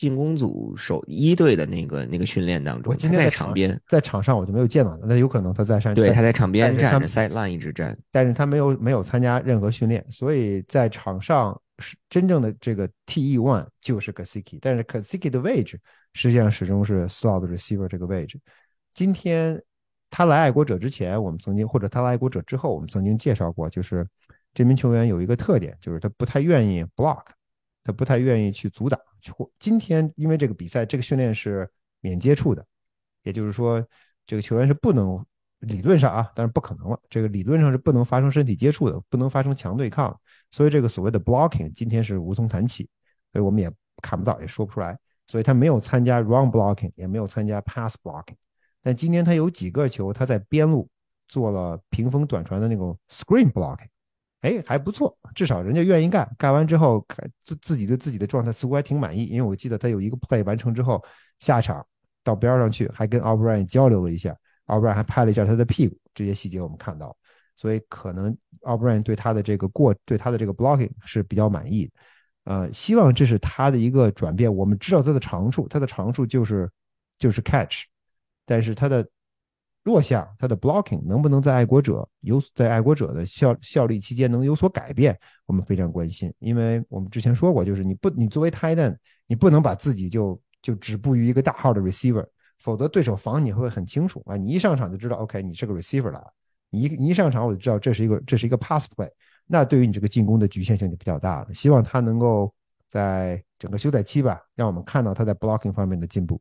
[0.00, 5.06] 进攻组首一队的那个那个训练当中，他在场边，在场上我就没有见到他。
[5.06, 15.78] 那有可能他在上，对，他在场边站着，sideline 一直站，但是他没有没有参加任何训练，所以在场上是真正的这个 T E one 就是 Kasiki，但是 Kasiki 的位置
[16.14, 18.40] 实际上始终是 slot receiver 这个位置。
[18.94, 19.62] 今天
[20.08, 24.06] 他来爱国者之前，我们曾经或者他来爱国者之后，我们曾经介绍过，就是
[24.54, 27.24] 这名球员有一个特点，就是他不太愿意 block，
[27.82, 29.00] 他不太愿意去阻挡。
[29.58, 31.68] 今天因为这个比赛，这个训练是
[32.00, 32.64] 免接触的，
[33.22, 33.84] 也就是说，
[34.26, 35.24] 这个球员是不能
[35.60, 36.98] 理论上啊，但是不可能了。
[37.08, 40.18] 这个理论上是不能发生身体接触的，不能发生强对抗，
[40.50, 42.88] 所以这个所谓的 blocking 今天是无从谈起，
[43.32, 43.70] 所以我们也
[44.02, 44.98] 看不到，也说不出来。
[45.26, 48.34] 所以他没有参加 run blocking，也没有参加 pass blocking。
[48.82, 50.88] 但今天他有几个球，他在边路
[51.28, 53.86] 做了屏风短传的那种 screen blocking。
[54.40, 56.28] 哎，还不错，至少人家愿意干。
[56.38, 57.06] 干完之后，
[57.44, 59.26] 自自己对自己的状态似乎还挺满意。
[59.26, 61.02] 因为我记得他有一个 play 完成之后，
[61.40, 61.86] 下场
[62.24, 64.34] 到边上去，还跟 O'Brien 交流了一下
[64.66, 65.94] ，O'Brien 还拍了一下他的屁股。
[66.14, 67.14] 这些细节我们看到，
[67.54, 71.92] 所以可能 O'Brien 对他的这个过，对他的这个 blocking 是比较满意的。
[72.44, 74.52] 呃，希望这是他的一个转变。
[74.54, 76.70] 我们知道他的长处，他的长处就是
[77.18, 77.84] 就是 catch，
[78.46, 79.06] 但是他的。
[79.82, 85.18] 弱项，他的 blocking 能不能在爱国者有在爱国者的效效力期间能有所改变？
[85.46, 88.94] 我们非常关心，因为我们之前说过，就是你不你作为 Titan，
[89.26, 92.26] 你不能把自己就就止步于一个大号的 receiver，
[92.58, 96.22] 否则对手防你会很清楚啊，你一上场就知道，OK，你是个 receiver 了，
[96.68, 99.08] 你一你一上场我就知道这是一个这是一个 pass play，
[99.46, 101.54] 那对于你这个进攻的局限性就比较大了。
[101.54, 102.52] 希望他能够
[102.86, 106.38] 在整个休赛期吧，让我们看到他在 blocking 方面的进步。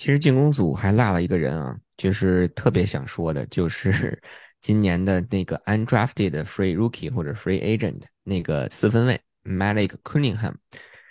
[0.00, 4.18] 其实进攻组还落了一个人啊，就是特别想说的，就是
[4.62, 10.54] 今年的那个 undrafted free rookie 或者 free agent 那个四分卫 Malik Cunningham。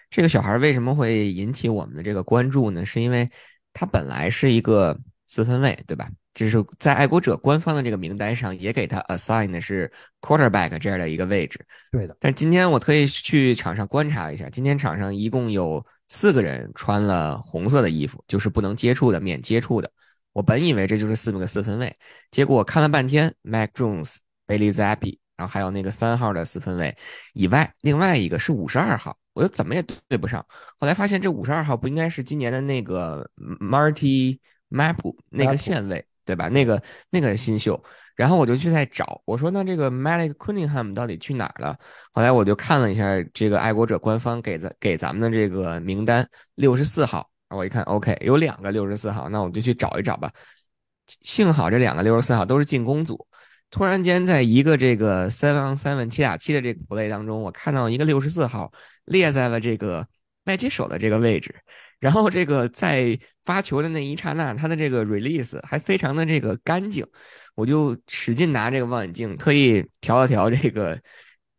[0.09, 2.83] 这个小孩为什么会引起我们的这个关注呢？
[2.83, 3.29] 是因为
[3.73, 6.09] 他本来是一个四分卫，对吧？
[6.33, 11.59] 就是在爱国者官方的这个名单上也给他 assign 的是 quarterback 这样的一个位置。
[11.91, 12.17] 对的。
[12.19, 15.85] 但今天我特意去场上观察了一下，今天场上一共有。
[16.09, 19.89] 四个人穿了红色的衣服，就是不能接触的、免接触的。
[20.33, 21.95] 我本以为这就是四个四分卫，
[22.31, 26.95] 结果看了半天，Mac Jones、Bailey Zappi，然后还有那个三号的四分卫
[27.33, 30.45] 以外，另外一个是五十二号，我就怎么也对不上。
[30.79, 34.97] 后来发现这五十二号不应该是今年的那个 Marty Map
[35.29, 36.47] 那个线位，对吧？
[36.49, 37.83] 那个那个新秀。
[38.19, 41.79] 然后我就去在找，我说那这个 Malik Cunningham 到底去哪儿了？
[42.11, 43.03] 后来我就看了一下
[43.33, 47.29] 这个爱国者官方给咱给咱们的这个名单，六十四号。
[47.47, 50.29] 我一看，OK，有两个六十四号，那我就去找一找吧。
[51.21, 53.25] 幸好这两个六十四号都是进攻组。
[53.71, 58.69] 突然间，在一个这个 seven seven 七打七的这个 play 当中，我看到一个六十四号
[59.05, 60.05] 列在了这个
[60.43, 61.55] 外接手的这个位置。
[61.99, 67.05] 然后这个在发球的那一刹那，他的这个 release 还非常的这个干净。
[67.55, 70.97] 我就使劲拿这个望远镜，特意调了调这个，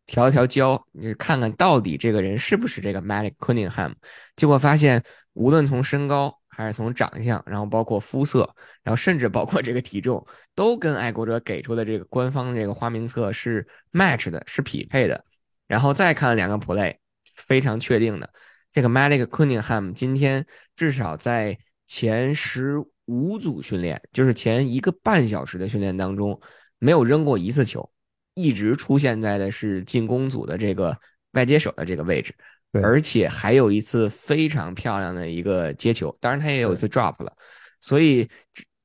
[0.07, 3.93] 调了调焦，你看看到底这个人是不是这个 Malik Cunningham。
[4.35, 8.39] 结果发现，无论从身高还是从长相，然后包括肤色，
[8.81, 10.25] 然后甚至包括这个体重，
[10.55, 15.23] 都跟爱国者给出的这个官方这个花名册是 match 的，是匹配的。
[15.67, 16.95] 然后再看两个 play，
[17.31, 18.27] 非常确定的，
[18.71, 20.45] 这个 Malik Cunningham 今天
[20.75, 21.57] 至少在
[21.87, 22.83] 前十。
[23.07, 26.39] 五组训练就是前一个半小时的训练当中，
[26.79, 27.91] 没有扔过一次球，
[28.35, 30.97] 一直出现在的是进攻组的这个
[31.31, 32.33] 外接手的这个位置，
[32.71, 37.35] 而且还有一次非常漂亮的一个接球，当然他也有一次 drop 了，
[37.81, 38.29] 所以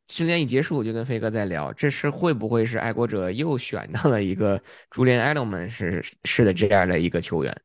[0.09, 4.61] 训练一结束，就跟飞哥在聊，这是会不会是爱国者又选到了一个
[4.91, 7.57] 朱连艾德曼是是的这样的一个球员？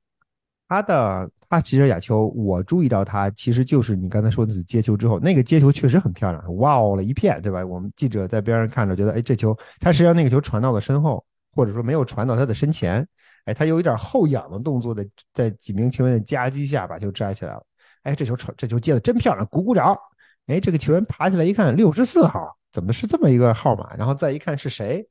[0.72, 7.66] 他的他其实亚秋，我注意到他其实就是你刚才说的接球之后，那个接球确实很漂亮，哇哦了一片，对吧？
[7.66, 11.22] 我们记者在边上看着，觉得哎，这球他实际上那个球传到了身后，
[11.54, 13.06] 或者说没有传到他的身前，
[13.44, 17.62] 哎，他有一点后仰的动作的，在几名球员的夹击下把球摘起来了，
[18.04, 19.94] 哎，这球传这球接的真漂亮，鼓鼓掌。
[20.48, 23.94] 哎，这个球员爬起来一看，六十四号，怎么是这么一个号码？
[23.98, 25.06] 然后再一看是谁，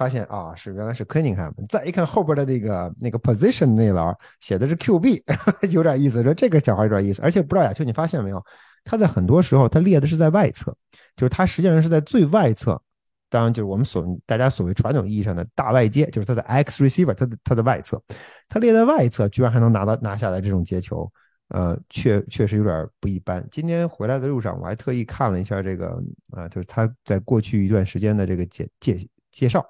[0.00, 1.52] 发现啊，是原来是 Cunningham。
[1.68, 5.22] 再一看后边的那个那个 position 那栏写的是 QB，
[5.70, 6.22] 有点意思。
[6.22, 8.42] 说这个小孩有点意思，而且不知道亚秋你发现没有，
[8.82, 10.74] 他在很多时候他列的是在外侧，
[11.16, 12.80] 就是他实际上是在最外侧。
[13.28, 18.02] 当然，就是我们所大家所谓传统意义上的大外接，就是他的 X receiver，他的他的外侧，
[18.48, 21.06] 他列在外侧，居然还能拿到拿下来这种接球。
[21.48, 23.46] 呃，确确实有点不一般。
[23.50, 28.96] 今天回来的路上，我还特意看了一下这个啊，就是他在过去一段时间的这个介介
[29.30, 29.62] 介绍。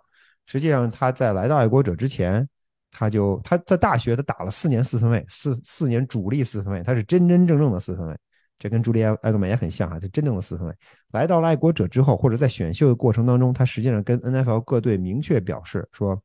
[0.50, 2.46] 实际上，他在来到爱国者之前，
[2.90, 8.16] 他就他在大学他打了四年四分卫，四四年主力四分卫，他是真真正正的四分卫。
[8.58, 10.74] 这跟朱利安艾格曼也很像啊，就真正的四分卫。
[11.12, 16.20] 来到了爱国者之后，或者在选秀的过程当中，他实际上跟 NFL 各队明确表示说，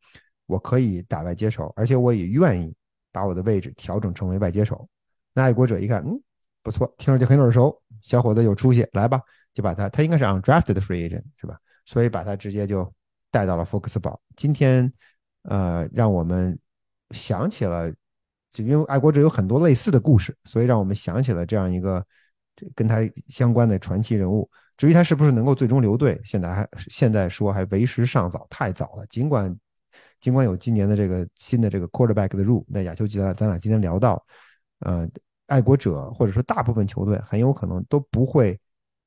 [0.48, 2.74] 我可以打外接手，而且我也愿意
[3.12, 4.90] 把我的位置调整成为外接手。
[5.36, 6.20] 那爱国者一看，嗯，
[6.64, 9.22] 不错，听上去很耳熟，小伙子有出息，来吧，
[9.54, 11.58] 就把他，他应该是 undrafted free agent 是吧？
[11.86, 12.92] 所以把他直接就
[13.36, 14.18] 带到了福克斯堡。
[14.38, 14.90] 今天，
[15.44, 16.58] 呃，让我们
[17.10, 17.92] 想起了，
[18.54, 22.02] 就因为爱国者有很多类似的故事，所以让我们想起了这样一个
[22.74, 24.50] 跟他相关的传奇人物。
[24.78, 29.06] 至于他是不是能够最终留队，现在还现在说还为时尚早，太早了。
[29.08, 29.54] 尽管
[30.22, 34.26] 尽管有今年的这个新的这个 quarterback 的入，那亚秋吉咱咱俩今天聊到，
[34.80, 35.06] 呃。
[35.48, 38.60] 爱国者或者说大部分球队很有可能都不会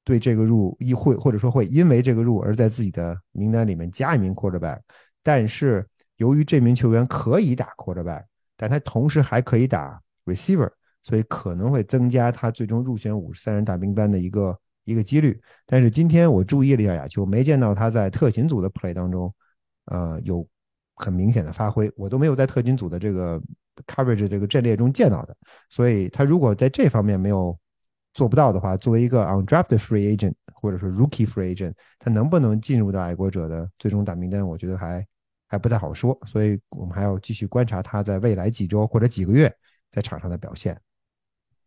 [0.09, 4.81] 对这个入议会，或者说会因为这个入而在自己的名单里面加一名 quarterback。
[5.23, 5.87] 但是
[6.17, 8.25] 由于这名球员可以打 quarterback，
[8.57, 10.71] 但他同时还可以打 receiver，
[11.03, 15.39] 所以可能会增加他最终入选五十三人大名单的一个一个几率。
[15.67, 19.31] 但是今天我注意了一下亚秋，没见到他在特勤组的 play 当中，
[19.85, 20.49] 呃，有
[20.95, 23.39] 很明显的发挥，我都没有在特勤组的这个。
[23.87, 25.37] coverage 这个阵列中见到的，
[25.71, 27.57] 所以他如果在这方面没有
[28.19, 35.07] 做不到的话，作为一个 undrafted free agent 或者说 rookie free agent，他能不能进入到爱国者的最终大名单，我觉得还
[35.47, 36.19] 还不太好说。
[36.27, 39.55] 所以我们还要继续观察他在未来几周或者几个月
[39.93, 40.77] 在场上的表现。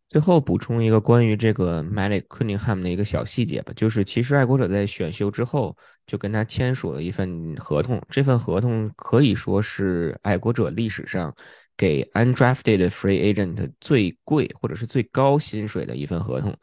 [0.09, 5.73] 最后补充一个关于这个 Malik Cunningham 的一个小细节吧，就是其实爱国者在选秀之后
[6.05, 11.33] 就跟他签署了一份合同，这份合同可以说是爱国者历史上。
[11.77, 16.55] 给 undrafted free agent 最贵或者是最高薪水的一份合同，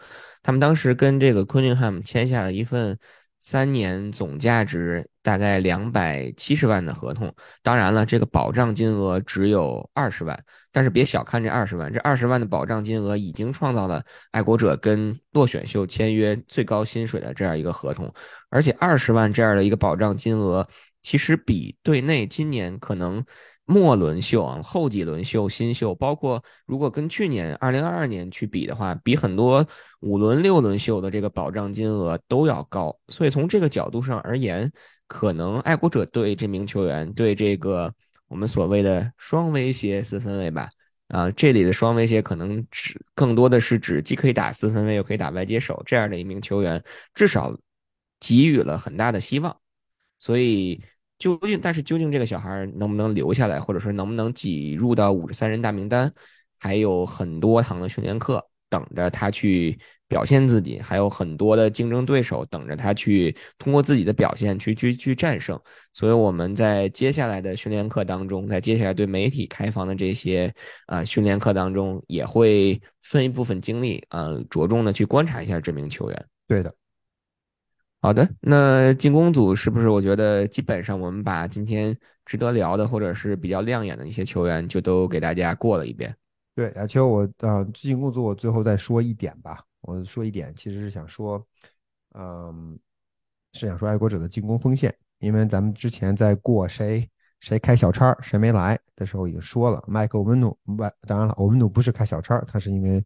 [0.42, 2.96] 他们当时跟这个 Cunningham 签下了一份
[3.40, 7.34] 三年总价值大概两百七十万的合同。
[7.62, 10.38] 当然了，这个保障金额只有二十万，
[10.70, 18.12] 但是别小看这二十万，这二十万的保障金额已经创造了爱国者跟落选秀签约最高薪水的这样一个合同。
[18.50, 20.68] 而且二十万这样的一个保障金额，
[21.02, 23.24] 其实比队内今年可能。
[23.71, 29.62] 末轮秀啊，后几轮秀、新秀，包括如果跟去年二零二二年去比的话，比很多
[30.01, 32.99] 五轮、六轮秀的这个保障金额都要高。
[33.09, 34.73] 所以从这个角度上而言，
[35.07, 37.93] 可能爱国者对这名球员，对这个
[38.29, 40.71] 我们所谓的双威胁四分卫吧，
[41.09, 47.55] 啊，这里的双威胁可能指更多的是指既可以打四分卫，又可以打外接手这样的一名球员，至少
[48.19, 49.55] 给予了很大的希望。
[50.19, 50.81] 所以。
[51.19, 56.12] 究竟，但是究竟这个小孩能不能留下来，或者说能不能挤入到五十三人大名单，
[56.59, 65.59] 还有很多堂的训练课等着他去表现自己，还有很多的竞争对手等着他去通过自己的表现去去去战胜。
[65.93, 70.53] 所以我们在接下来的训练课当中，在接下来对媒体开放的这些
[70.87, 76.27] 啊训练课当中，也会分一部分精力啊，着重的去观察一下这名球员。
[76.47, 76.73] 对的。
[78.01, 79.88] 好的，那进攻组是不是？
[79.88, 86.14] 我觉得基本上我们把今天值得聊的或者是比较亮眼的一些球员，就都给大家过了一遍。
[86.55, 89.64] 对，亚秋，我啊，进攻组我最后再说一点吧。
[89.80, 91.44] 我说一点，其实是想说，
[92.14, 92.78] 嗯，
[93.53, 97.09] 是想说爱国者的进攻锋线，因为咱们之前在过谁
[97.40, 103.05] 谁开小差谁没来的时候已经说了，麦克欧文努外，当然了，欧文努不是开小差他是因为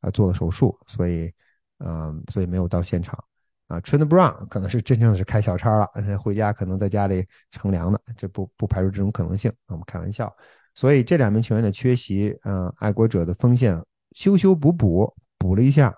[0.00, 1.32] 啊做了手术，所以
[1.78, 3.18] 嗯，所以没有到现场。
[3.66, 9.50] 啊，Trent Brown 可能是真正的是开小差了，回家可能在家里乘凉呢，这不不排除这种可能性。
[9.68, 10.30] 我们开玩笑，
[10.74, 15.94] 所以这两名球员的缺席，嗯，爱国者的锋线修修补补补了一下，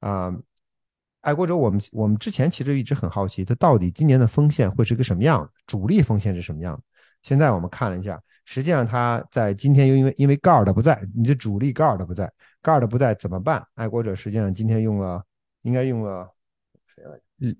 [0.00, 0.30] 啊，
[1.22, 6.78] 爱国者，我们我们之前其实一直很好奇，他到底今年的锋线会是个什么样，主力锋线是什么样。
[7.22, 12.30] 现在我们看了一下，实际上他在今天又因为因为 guard 不在，你的主力 guard 不在
[12.62, 13.64] ，guard 不在怎么办？
[13.74, 15.24] 爱国者实际上今天用了，
[15.62, 16.28] 应该用了？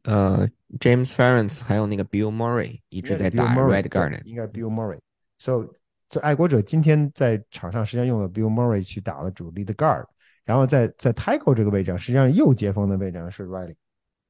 [0.03, 0.49] 呃
[0.81, 4.99] ，James Ference 还有那个 Bill Murray 一直在打 Red Guard，应该 Bill Murray。
[5.39, 5.69] So，
[6.09, 10.05] 这爱国者今天在场上实际上用了 Bill Murray 去打了主力的 guard。
[10.45, 13.77] 然后在在 Tackle 这个位置上，实际上右截锋的位置上是 Riley，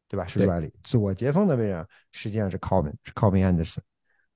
[0.08, 0.26] 对吧？
[0.26, 0.70] 是 Riley。
[0.82, 3.78] 左截锋的位置上实际上是 Calvin，是 Calvin Anderson。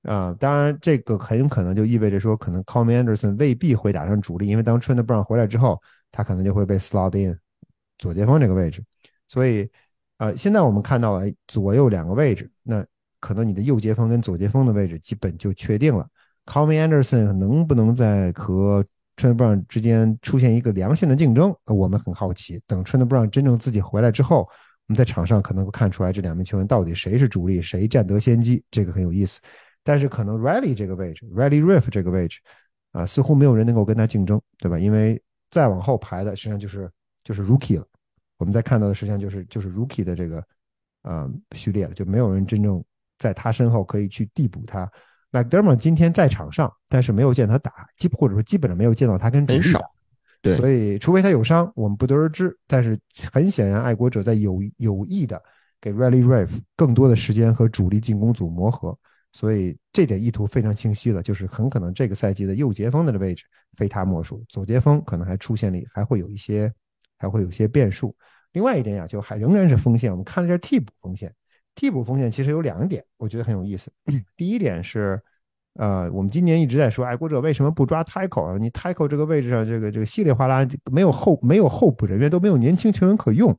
[0.03, 5.79] 啊，当然这个很有可能就意味着说，可能 Calvin Anderson 未必会打上主力，因为当 Trent Brown 回来之后，
[6.11, 7.37] 他可能就会被 slot in
[7.97, 8.83] 左接锋这个位置。
[9.27, 9.69] 所以，
[10.17, 12.85] 呃，现在我们看到了左右两个位置，那
[13.19, 16.07] 可能你的右截锋跟左截锋的位置基本就确定了。
[16.45, 18.83] Calvin Anderson 能不能在和
[19.15, 22.61] t r e n Brown 之间出现一个良性的竞争，我们很好奇。
[22.67, 24.39] 等 t r e n Brown 真正自己回来之后，
[24.87, 29.39] 我们在场上可能会看出来这两名球员到底谁是主力，谁占得先机，这个很有意思。
[29.83, 32.39] 但是可能 Riley 这个位置，Riley Riff 这个位置，
[32.91, 34.77] 啊，似乎没有人能够跟他竞争，对吧？
[34.77, 36.89] 因为再往后排的实际上就是
[37.23, 37.85] 就是 Rookie 了。
[38.43, 40.43] 我们在看到的实际上就是就是 Rookie 的这个
[41.03, 42.83] 呃序列了，就没有人真正
[43.17, 44.91] 在他身后可以去递补他。
[45.31, 49.79] McDermott 今天在场上，但是没有见他打，基或者说基本上没有见到他跟主力打，
[50.41, 52.53] 对，所以除非他有伤，我们不得而知。
[52.67, 52.99] 但是
[53.31, 55.41] 很显然，爱国者在有有意的
[55.79, 58.95] 给 Riley Riff 更多的时间和主力进攻组磨合，
[59.31, 63.45] 所以这点意图非常清晰了，就是很可能这个赛季的右截锋的位置
[63.77, 66.71] 非他莫属，左截锋可能还出现了还会有一些
[67.17, 68.15] 还会有些变数。
[68.53, 71.33] 另外一点呀，就还仍然是锋线，我们看了一下替补锋线。
[71.75, 73.91] 替补锋线其实有两点，我觉得很有意思。
[74.37, 75.19] 第一点是，
[75.73, 78.57] 呃，我们今年一直在说，爱国者为什么不抓 Tackle 啊？
[78.59, 83.53] 你 Tackle 这个位置上，这个这个稀里哗啦没有后没有候补人员，都没有年轻球员可用。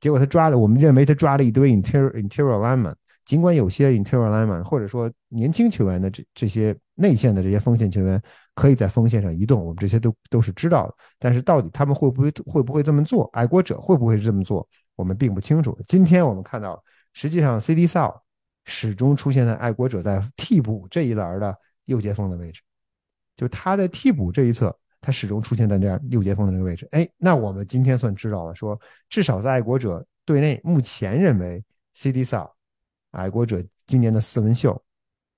[0.00, 8.22] 结果他抓了，我们认为他抓了一堆 Interior Interior Lineman，尽管有些 Interior Lineman 或者说年轻球员的这这些内线的这些锋线球员
[8.54, 10.94] 可以在锋线上移动，我们这些都都是知道的。
[11.18, 13.24] 但是到底他们会不会会不会这么做？
[13.32, 14.68] 爱国者会不会这么做？
[14.96, 15.78] 我们并不清楚。
[15.86, 16.82] 今天我们看到。
[17.16, 17.86] 实际上，C.D.
[17.86, 18.12] s a
[18.64, 22.60] 始终出现在爱国者在替补这一栏的右接锋的位置，
[23.36, 26.88] 就他在替补这一侧，他始终出现在这样右接锋的这个位置。
[26.90, 28.76] 哎，那我们今天算知道了，说
[29.08, 31.62] 至少在爱国者队内，目前认为
[31.94, 32.24] C.D.
[32.24, 32.50] s a
[33.12, 34.82] 爱国者今年的四文秀，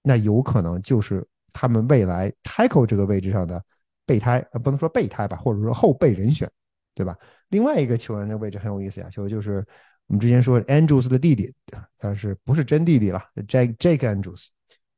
[0.01, 1.23] 那有可能就是
[1.57, 3.63] 他们未来 Tackle 这个位置上的
[4.05, 6.51] 备胎，呃，不能说备胎吧，或者说后备人选，
[6.95, 7.17] 对吧？
[7.49, 9.65] 另外一个球员的位置很有意思呀，就就是。
[10.09, 11.53] 我们之前说 Andrews 的弟弟，
[11.99, 14.47] 但是不是真弟弟了？Jake Jake Andrews，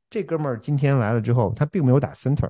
[0.07, 2.47] 这哥们儿今天来了之后，他并没有打 center，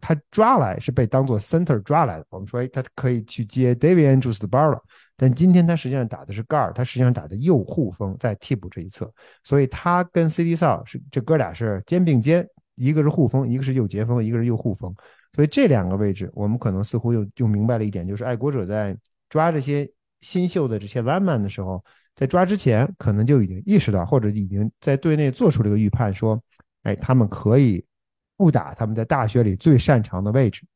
[0.00, 2.26] 他抓来是被当做 center 抓来的。
[2.28, 4.80] 我们说，哎，他可以去接 David Andrews 的班了。
[5.16, 14.94] 但今天他实际上打的是 guard，他实际上打的右护锋，在替补这一侧，所以他跟 CD s a l 是这哥俩是肩并肩，一个是护锋，一个是右截锋，一个是右护锋。
[15.34, 18.96] 所以这两个位置，我们可能似乎又就明白了一点，就是爱国者在
[19.28, 19.90] 抓这些。
[20.22, 21.84] 新秀的这些 lineman 的时候，
[22.16, 26.42] 在抓之前，可能就已经意识到，或者已经在队内做出这个预判，说，
[26.84, 27.84] 哎，他们可以
[28.38, 30.66] 误打他们在大学里最擅长的位置，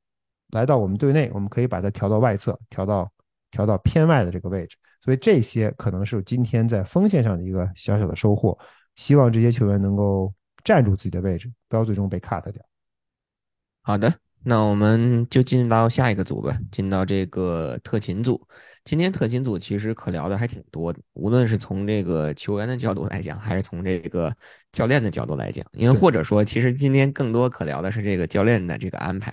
[0.50, 3.10] 来到我们队内，我们可以把它调到外侧，调到
[3.50, 4.76] 调到偏外的这个位置。
[5.02, 8.56] 所以这些可能是今天在锋线上的一个小小的收获。
[8.94, 10.32] 希望这些球员能够
[10.64, 12.64] 站住自己的位置，不要最终被 cut 掉。
[13.82, 14.12] 好的。
[14.42, 18.40] 那我们就进到下一个组吧，进到这个特勤组。
[18.86, 24.34] 今天特勤组其实可聊的还挺多的，无论是从这个球员的角度来讲，还是从这个
[24.72, 25.62] 教练的角度来讲。
[25.72, 29.30] 因为或者说，其实今天更多可聊的是这个教练的这个安排。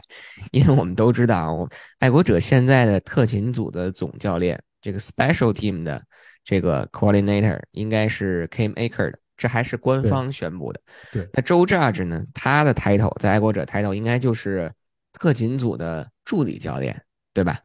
[0.52, 1.66] 因为我们都知道，
[2.00, 6.04] 爱国者现在的特勤组的总教练，这个 Special Team 的
[6.44, 10.82] 这个 Coordinator 应该是 Kim Aker 的，这还是官方宣布的。
[11.14, 11.30] 对。
[11.34, 12.26] 那周 Judge 呢？
[12.34, 14.72] 他的 title 在爱国者 title 应该就是。
[15.20, 17.02] 特勤组的助理教练，
[17.34, 17.58] 对吧？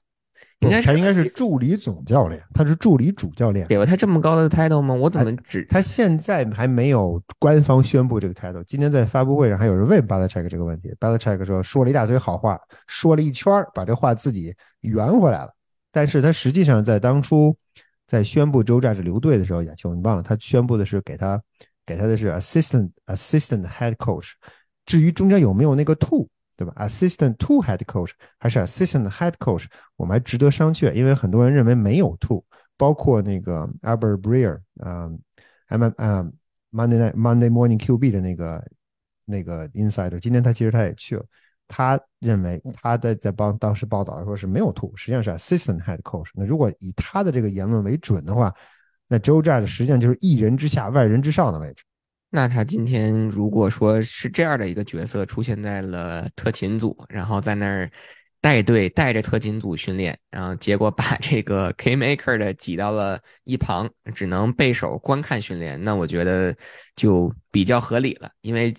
[0.60, 3.66] 应该他应该是助理总教练，他是助理主教练。
[3.66, 4.94] 给了他这么高的 title 吗？
[4.94, 8.64] 我怎么只他现在还没有官方宣布这个 title。
[8.64, 15.52] 今天在发布会上还有人问 Belichick 这个问题，Belichick 说说了一大堆好话，说了一圈把这话自己圆回来了。
[15.90, 17.54] 但是他实际上在当初
[18.12, 21.42] 在宣布周战是留队的时候，亚秋你忘了，他宣布的是给他
[21.86, 24.32] 给他的是 assistant assistant head coach。
[24.84, 26.28] 至于中间有没有那个 to，。
[26.54, 29.64] 对吧？Assistant to head coach 还是 Assistant head coach，
[29.96, 32.44] 我们还值得商榷，因为很多人认为没有 to，
[32.76, 35.18] 包括那个 Albert Breer，嗯
[35.68, 36.30] ，M 啊
[36.70, 38.64] Monday Night Monday Morning QB 的那个
[39.24, 41.24] 那个 insider，今天他其实他也去了，
[41.74, 46.28] 他认为他在在帮当时报道说是没有 to，实际上是 Assistant head coach。
[46.34, 48.54] 那如果以他的这个言论为准的话，
[49.08, 51.82] 那 Joe Judge 实际上就是一人之下万人之上的位置。
[52.28, 57.90] 那他今天如果说是这样的一个角色出现在了特勤组，然后在那儿
[58.40, 66.54] 带队带着特勤组训练，然后结果把这个 K Maker 的挤到了一旁，只能背手观看训练，那我觉得
[66.96, 68.74] 就比较合理了，因为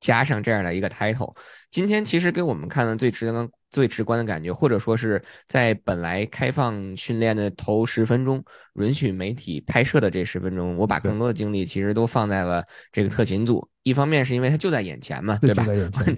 [0.00, 1.34] 加上这样的一个 title，
[1.70, 3.48] 今天其实给我们看的最直观。
[3.68, 8.42] 最直观的感觉，或者说是在本来开放训练的头十分钟，
[8.76, 13.68] 允许媒体拍摄的这十分钟，我把更多的精力其实都放在了这个特勤组。
[13.82, 15.66] 一方面是因为它就在眼前嘛，对吧？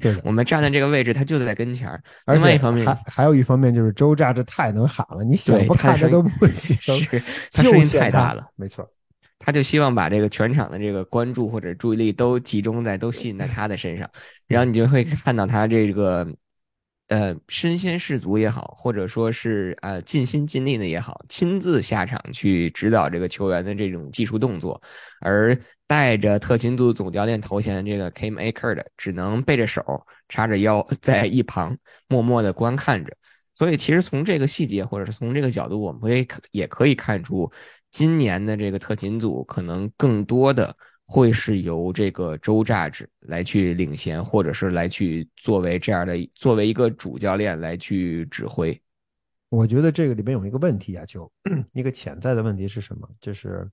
[0.00, 1.90] 对我们站在这个位置，它就在跟前
[2.26, 6.76] 另外一方面，还还有一方面就是周炸这太能喊了，你想不看他都不行，
[7.50, 8.88] 他声音太大了，没错。
[9.38, 14.10] 他就希望把这个全场的这个关注或者注意力都集中在都吸引在他的身上，
[14.46, 16.26] 然后你就会看到他这个。
[17.08, 24.78] 呃，身先士卒也好，或者说是呃尽心尽力的也好，亲自下场去指导这个球员的这种技术动作，
[25.22, 29.82] 而带着特勤组总教练头衔的这个 Kim Aker 的，只能背着手
[30.28, 31.74] 叉着腰在一旁
[32.08, 33.16] 默默的观看着。
[33.54, 37.50] 所以，其实从这个细节，或者是从这个角度，我们会也可以看出，
[37.90, 40.76] 今年的这个特勤组可能更多的。
[41.10, 48.78] 会是由这个周炸子来去领衔，或者是来去作为这样的作为一个主教练来去指挥。
[49.48, 51.32] 我觉得这个里面有一个问题啊，就
[51.72, 53.08] 一个潜在的问题是什么？
[53.22, 53.66] 就是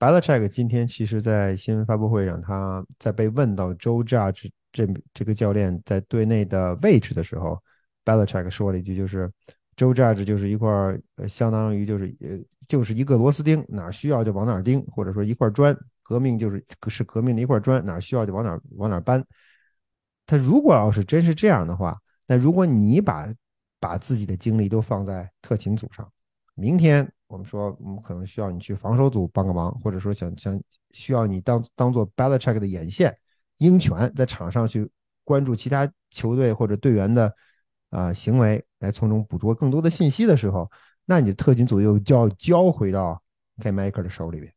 [0.00, 4.84] Belichick 今天其实在新闻发布会上，他在被问到周炸子这
[5.14, 7.62] 这个教练在队内的位置的时候
[8.04, 9.30] ，Belichick 说了一句，就是
[9.76, 10.68] 周炸子就是一块
[11.16, 15.76] 呃，相当于就是呃，就是一个螺丝钉，哪需要就往哪钉，或者说一块砖。
[16.06, 19.24] 革命就是是革命的一块砖，哪需要就往哪往哪搬。
[20.26, 23.26] 他如果要是真是这样的话，那如果你把
[23.80, 26.06] 把自己的精力都放在特勤组上，
[26.54, 30.60] 明天我们说我们可能需要你去防守组帮个忙，或者说想想
[30.90, 33.16] 需要你当当做 Belichick 的眼线
[33.56, 34.86] 鹰犬，在场上去
[35.24, 37.34] 关注其他球队或者队员的
[37.94, 40.68] 啊行为，来从中捕捉更多的信息的时候，
[41.04, 43.22] 那你的特勤组又就要交回到
[43.62, 44.52] K Maker 的手里边。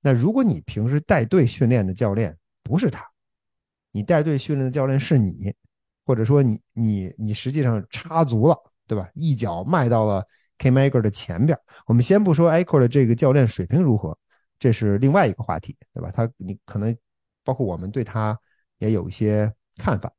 [0.00, 3.08] 那如果你平时带队训练的教练不是他，
[3.92, 5.54] 你带队训练的教练是你，
[6.04, 8.58] 或者说你你你实际上插足了，
[8.88, 9.08] 对吧？
[9.14, 10.26] 一脚迈到了
[10.58, 11.56] K Maker 的前边。
[11.86, 14.18] 我们先不说 Aiko 的这个教练水平如何，
[14.58, 16.10] 这是另外一个话题，对吧？
[16.10, 16.94] 他你可能
[17.44, 18.38] 包括我们对他
[18.78, 20.12] 也有一些看法，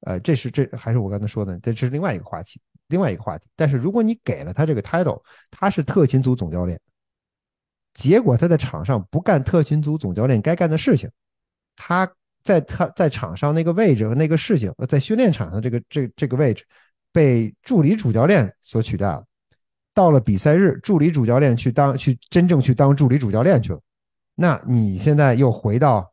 [0.00, 3.46] 呃，这是这还是我刚才说的，这是另外一个话题，另外一个话题。
[3.56, 5.20] 但是如果你给了他这个 title，
[5.50, 6.80] 他是特勤组总教练。
[7.94, 11.10] 结果他在场上不干特勤组总教练该干的事情，
[11.74, 12.08] 他
[12.44, 16.64] 在他在场上那个位置和那个事情，在训练场上这个这这个位置
[17.12, 19.24] 被助理主教练所取代了。
[19.94, 23.80] 到了比赛日，助理主教练去当去真正去当助理主教练去了。
[24.36, 26.08] 那你现在又回到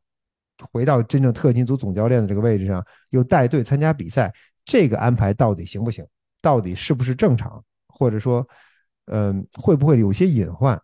[0.72, 4.34] 回到真正特勤组总教练的这个位置上，又带队参加比赛，
[4.66, 6.06] 这个安排到底行不行？
[6.42, 7.64] 到底是不是正常？
[7.88, 8.48] 或者说，
[9.06, 10.80] 嗯，会不会有些隐患？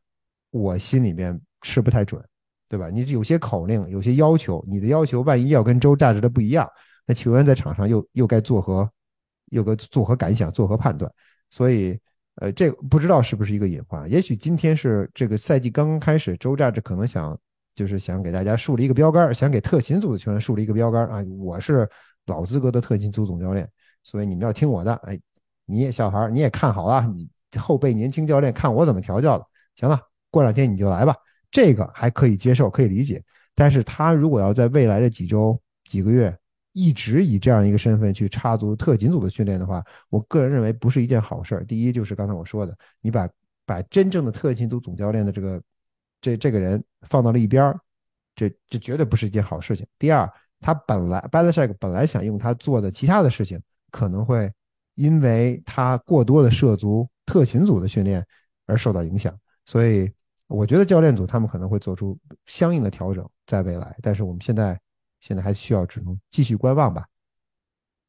[0.52, 2.24] 我心里面吃不太准，
[2.68, 2.90] 对吧？
[2.90, 6.68] 你有些口令，有些要求，你的要求万一要跟周价值的不一样，
[7.06, 8.90] 那球员在场上又又该作何，
[9.52, 11.12] 又该作何感想，作何判断？
[11.50, 12.00] 所以，
[12.36, 14.10] 呃，这不知道是不是一个隐患？
[14.10, 17.38] 也许今天是这个赛季刚刚开始，周价值可能想
[17.74, 21.24] 就是想给大家树立一个标杆，想给特勤组的球员树立一个标杆啊！
[21.39, 21.89] 我是
[22.26, 23.69] 老资格的特勤组总教练，
[24.03, 24.93] 所以你们要听我的。
[25.03, 25.19] 哎，
[25.65, 29.45] 你也小孩，你也看好了，你后辈年轻教练看我怎么调教的，
[29.76, 29.99] 行了。
[30.30, 31.15] 过两天你就来吧，
[31.49, 33.24] 这个还可以接受，可以理解。
[33.53, 36.36] 但是他如果要在未来的几周、几个月
[36.72, 41.65] 一直以这样一个身份去插足特勤组的训练的话，我个人认为不是一件好事儿。
[41.65, 43.28] 第一，就是刚才我说的，你把
[43.65, 45.61] 把真正的特勤组总教练的这个
[46.22, 47.80] 这这个人放到了一边儿，
[48.36, 49.86] 这这绝对不是一件好事情。
[49.97, 53.61] 第二，他本来 b a l a s h a k 本来想用他做的其他的事情，
[53.91, 54.49] 可能会
[54.95, 58.26] 因为他过多的涉足特勤组的训练
[58.67, 60.09] 而受到影响，所以。
[60.53, 64.78] 我觉得教练组他们可能会做出相应的调整，在未来，但是我们现在
[65.22, 67.05] 现在还需要只能继续观望吧。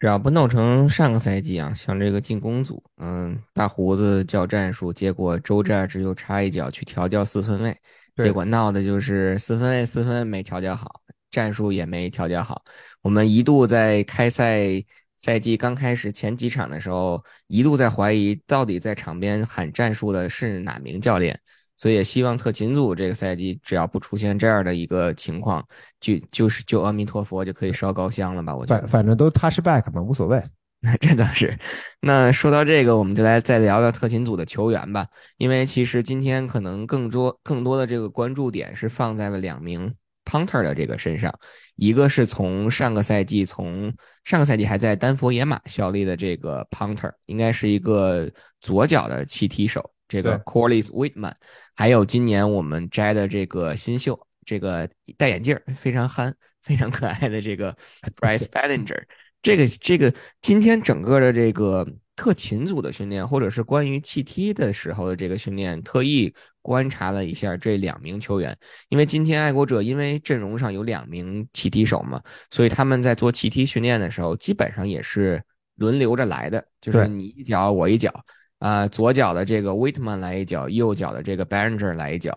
[0.01, 7.79] 只要不弄成上个赛季啊，像这个进攻组，嗯，大胡子叫战术，结果周战只有插一脚去调教四分卫，
[8.17, 11.01] 结果闹的就是四分卫四分没调教好，
[11.31, 12.63] 战术也没调教好。
[13.01, 14.83] 我们一度在开赛
[15.17, 21.39] 赛季刚开始前几场的时候，一度在怀疑到底在场边喊战术的是哪名教练。
[21.75, 25.67] 所以也希望特勤组这个赛季只要不出现这样的一个情况，
[25.99, 28.55] 就就是就阿弥陀佛就可以烧高香了吧？
[28.55, 30.41] 我觉得反反正都他是 back 嘛，无所谓。
[30.83, 31.57] 那 这倒是。
[32.01, 35.07] 那说到这个，我们就来再聊聊特勤组的球员吧。
[35.37, 41.33] 因为其实今天可能更多更多的这个关注点是放在了两名 punter 的这个身上。
[41.77, 48.29] 一个是从上个赛季从上个赛季还在丹佛野马效力的这个 punter，应该是一个
[48.61, 51.35] 左脚的气踢手，这个 Corliss Whitman。
[51.77, 57.75] 还有今年我们摘的这个新秀，这个戴眼镜非常憨、非常可爱的这个
[58.21, 59.03] Bryce Ballinger。
[59.43, 68.57] 这个这个今天整个的这个特勤组的训练，或者是关于气踢的时候的这个训练，特意观察了一下这两名球员，
[68.89, 75.43] 因为今天爱国者因为阵容上有两名气踢手嘛，所以他们在做气踢训练的时候，基本上也是
[75.77, 78.13] 轮流着来的，就是你一脚我一脚
[78.61, 82.33] 啊，左脚的这个 Whitman 来一脚，右脚的这个 Banger 来一脚。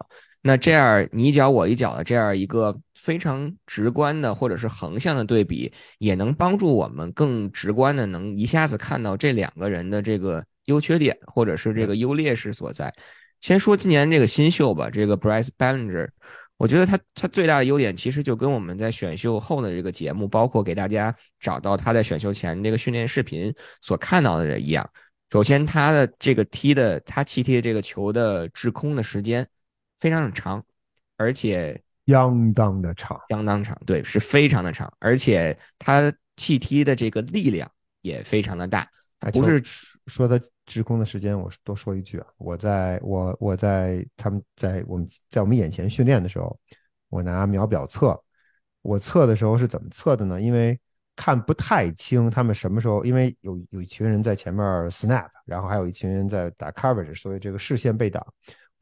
[0.47, 12.93] 那这样你一脚我一脚的这样一个非常直观的或者是横向的对比，也能帮助我们更直观的能一下子看到这两个人的这个优缺点或者是这个优劣势所在。
[13.41, 16.09] 先说今年这个新秀吧，这个 Bryce Ballinger，
[16.57, 24.87] 我觉得他他最大的优点其实就跟我们在选秀后的这个节目，包括给大家找到他在选秀前这个训练视频所看到的一样。
[25.31, 29.43] 首先，他的这个踢的他踢踢这个球的滞空的时间。
[30.05, 30.63] 非常的长，
[31.17, 37.67] 而且相当的长，相当长，对，是非常的长，而且它气踢的这个力量
[38.01, 38.87] 也非常的大。
[39.33, 39.59] 不是
[40.05, 46.55] 说他滞空的时间，我多说一句啊，我在我我在他们在我们在我们眼前训练的时候，
[47.09, 48.15] 我拿秒表测，
[48.83, 50.39] 我测的时候是怎么测的呢？
[50.39, 50.79] 因为
[51.15, 58.23] 看不太清他们什么时候，因为有有一群人在前面 snap，然后还有一群人在打 coverage，所以这个视线被挡。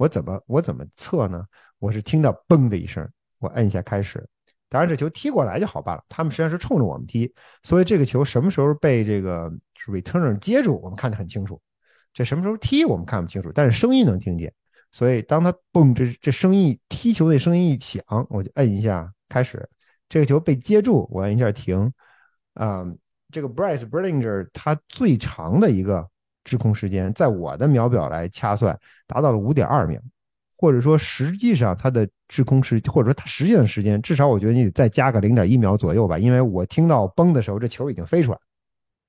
[0.03, 1.45] 我怎么我怎么测呢？
[1.79, 4.27] 我是听到嘣的一声，我摁一下开始。
[4.67, 7.33] 当然这球踢过来就好办了，他们实际上是冲着我们踢，
[7.63, 9.49] 所以这个球什么时候被这个
[9.87, 11.61] returner 接住，我们看得很清楚。
[12.11, 14.53] 这什么时候踢我们看不清楚，但是声音能听见。
[14.91, 19.69] 所以当他嘣这这声音踢球那声音一响，我就摁一下开始。
[20.09, 21.93] 这个球被接住，我摁一下停。
[22.55, 22.85] 啊，
[23.31, 26.09] 这个 Bryce Berlinger 他最长的一个。
[26.43, 28.77] 滞空时间，在我的秒表来掐算，
[29.07, 29.99] 达到了五点二秒，
[30.57, 38.37] 或者说实际上它的滞空时，或者说它实际的时间，至少我觉得你得再加个零点一秒左右吧，因为我听到崩的时候，这球已经飞出来，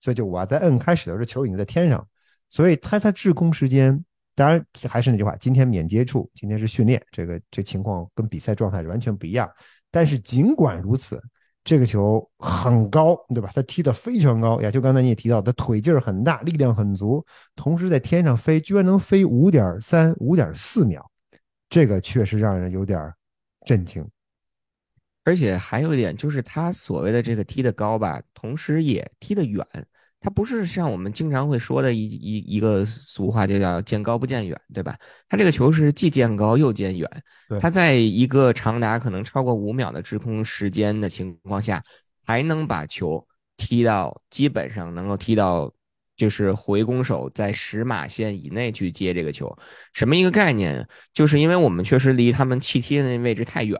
[0.00, 2.06] 所以就我在摁开始的时候，这球已经在天上，
[2.50, 4.04] 所以它它滞空时间，
[4.34, 9.50] 当然还是那句话，今天免接触，今天是训练，这个这情况跟比赛状态是完全不一样，
[9.90, 11.22] 但是尽管如此。
[11.64, 13.50] 这个球很高，对吧？
[13.54, 14.70] 他踢得非常高也。
[14.70, 17.24] 就刚才你也提到，他腿劲儿很大，力量很足，
[17.56, 21.10] 同时在天上飞，居然能飞五点三、五点四秒，
[21.70, 23.10] 这个确实让人有点
[23.64, 24.06] 震惊。
[25.24, 29.66] 而且还有一点，就是他所谓的这个踢得高吧，同时也踢得远。
[30.24, 34.96] 它不是像我们经常会说的一一一个俗话，就叫见高不见远，对吧？
[35.28, 37.06] 它这个球是既见高又见远。
[37.60, 41.84] 它在一个长达可能超过五秒的滞空时间的情况下，
[42.24, 43.22] 还能把球
[43.58, 45.70] 踢到基本上能够踢到，
[46.16, 49.54] 就是回攻手在十码线以内去接这个球，
[49.92, 50.88] 什么一个概念？
[51.12, 53.78] 就是因为我们确实离他们气踢的那位置太远。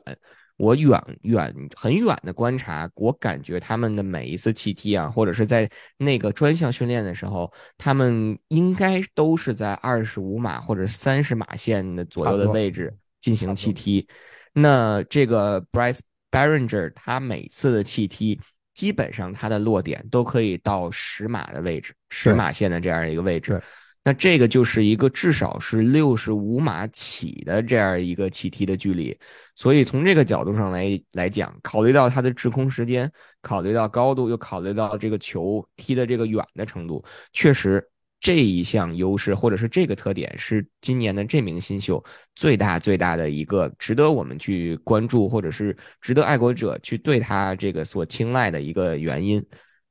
[0.57, 14.07] 我远远很远的观察，我感觉他们的每一次气踢啊，或者是在那个专项训练的时候，他们应该都是在二十五码或者三十码线的左右的位置进行气踢。
[14.53, 15.99] 那这个 Bryce
[16.31, 18.41] Barringer 他每次的气踢，
[18.75, 23.61] 基本上他的落点都可以到十码的位置，十码线的这样一个位置。
[24.07, 29.19] 那这个就是一个至少是六十五码起的这样一个起踢的距离，
[29.55, 37.03] 所以从这个角度上来来讲，考虑到它的滞空时间，考虑到高度，又考虑到这个球踢的这个远的程度，
[37.33, 37.83] 确实
[38.21, 49.43] 这一项优势或者是这个特点是今年的这名新秀最大最大的一个值得我们去关注，或者是值得爱国者去对他这个所青睐的一个原因。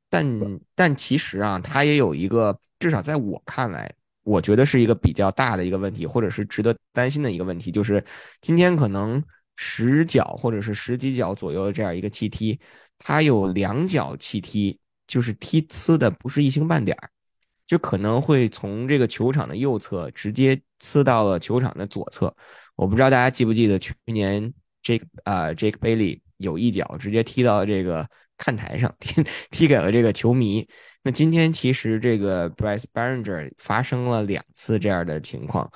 [0.08, 0.24] 但
[0.76, 3.92] 但其实啊，他也有一个至少在我看来。
[4.24, 8.04] 我觉得是一个比较大的一个问题，或者是值得担心的一个问题，就是
[8.42, 9.22] 今天可能
[9.56, 12.60] 十脚或者是十几脚左右的这样一个气踢，
[12.98, 17.10] 它有两脚气踢，就是踢呲的不是一星半点儿，
[17.68, 22.34] 就可能会从这个球场的右侧直接呲到了球场的左侧。
[22.76, 30.68] 我不知道大家记不记得去年这个啊，Jake Bailey 有一脚直接踢到了这个看台上，踢踢给了这个球迷。
[31.04, 35.70] 那今天其实这个 Bryce Baringer 发生了两次这样的情况，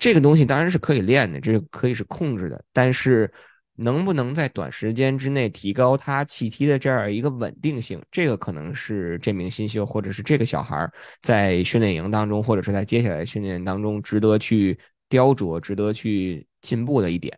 [0.00, 3.32] 这个东西当然是可以练的，这个可以是控制的，但是
[3.76, 8.00] 能不能在短时间之内提高他气踢的这样一个稳定性？
[8.10, 10.90] 这个可能是这名新秀或者是这个小孩
[11.22, 17.36] 在训练营当中，或者是在接下来训练当中值得去雕琢、值得去进步的一点。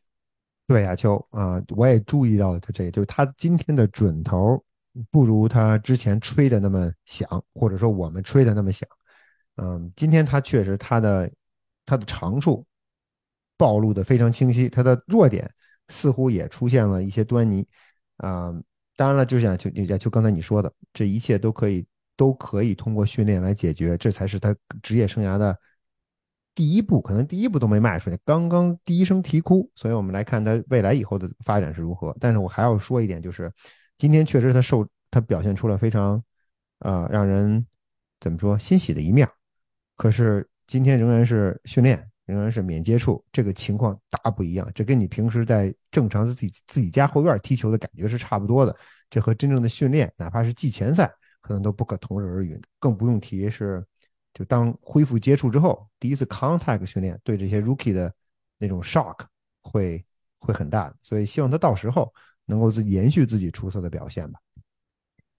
[0.67, 4.63] 对亚秋啊，我也注意到了他这个，就是他今天的准头
[5.11, 8.89] 不如他之前吹的那么响，或者说我们吹的那么响。
[9.57, 11.31] 嗯，今天他确实他的
[11.85, 12.67] 他的长处
[13.57, 15.51] 暴露的非常清晰，他的弱点。
[15.89, 17.65] 似乎也出现了一些端倪，
[18.17, 18.53] 啊，
[18.97, 21.87] 当然了，就像就就就刚才你说的，这一切都可以
[22.17, 25.57] 都可以通过训练来解决，这才是他职业生涯的
[26.57, 32.13] 第一步，可能第一步都没迈出去，刚刚第一声啼哭，所以我们来看他未来以后的发展是如何。
[32.19, 33.53] 但是我还要说一点，就是
[33.99, 36.23] 今天确实他受他表现出了非常
[36.81, 37.67] 啊让人
[38.21, 39.29] 怎么说欣喜的一面，
[39.97, 42.11] 可是今天仍然是训练。
[42.27, 44.69] 仍然是免接触，这个情况大不一样。
[44.75, 48.77] 这跟你平时在正常的自己自己家后院踢球的感觉是差不多的。
[49.09, 51.09] 这和真正的训练，哪怕是季前赛，
[51.41, 52.61] 可能都不可同日而语。
[52.81, 53.87] 更不用提是，
[54.35, 58.13] 就当恢复接触之后，第一次 contact 训练对这些 rookie 的
[58.59, 59.21] 那种 shock
[59.63, 60.05] 会
[60.41, 60.93] 会很大。
[61.05, 62.13] 所以希望他到时候
[62.47, 64.39] 能够自延续自己出色的表现吧。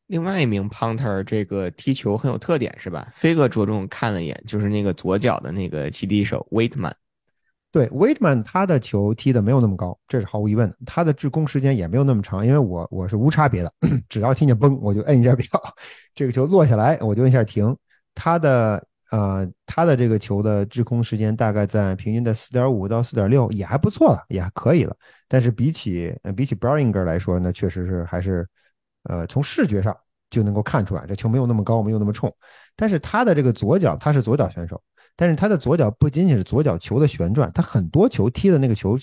[0.07, 3.11] 另外一名 punter 这个踢球很有特点，是吧？
[3.13, 6.93] 飞哥着重看了一眼，就是那个左脚的那个骑地手 Waitman。
[7.69, 10.77] 对，Waitman 他的球踢的没有那么高，这是毫无疑问的。
[10.85, 13.73] 他的制空时间也没有那么长，因为我我是无差别的，
[14.07, 15.45] 只要听见嘣，我就摁一下表，
[16.15, 17.75] 这个球落下来我就摁一下停。
[18.15, 18.81] 他的
[19.11, 24.95] 呃，他的这个球的制空时间大概在平均在四点五到四点六，也还不错了，也还可以了。
[25.27, 28.47] 但是比起比起 Browinger 来说，那确实是还是。
[29.03, 29.95] 呃，从视觉上
[30.29, 32.29] 就能够看出来，这球没有那么高，没有那么冲。
[32.75, 34.83] 但是他的这个左脚，他是左脚选手，
[35.15, 38.99] 但是他的左脚不仅仅是左脚球的旋转，他很多球踢的那个球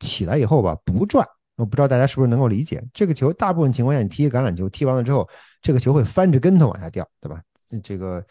[0.00, 1.26] 起来以后吧，不转。
[1.56, 5.28] 我不知道大家是不是能够理解，这个球大部分情况下，你踢橄榄球，踢完了之后，
[5.60, 7.42] 这个球会翻着跟头往下掉，对吧？
[7.82, 8.24] 这个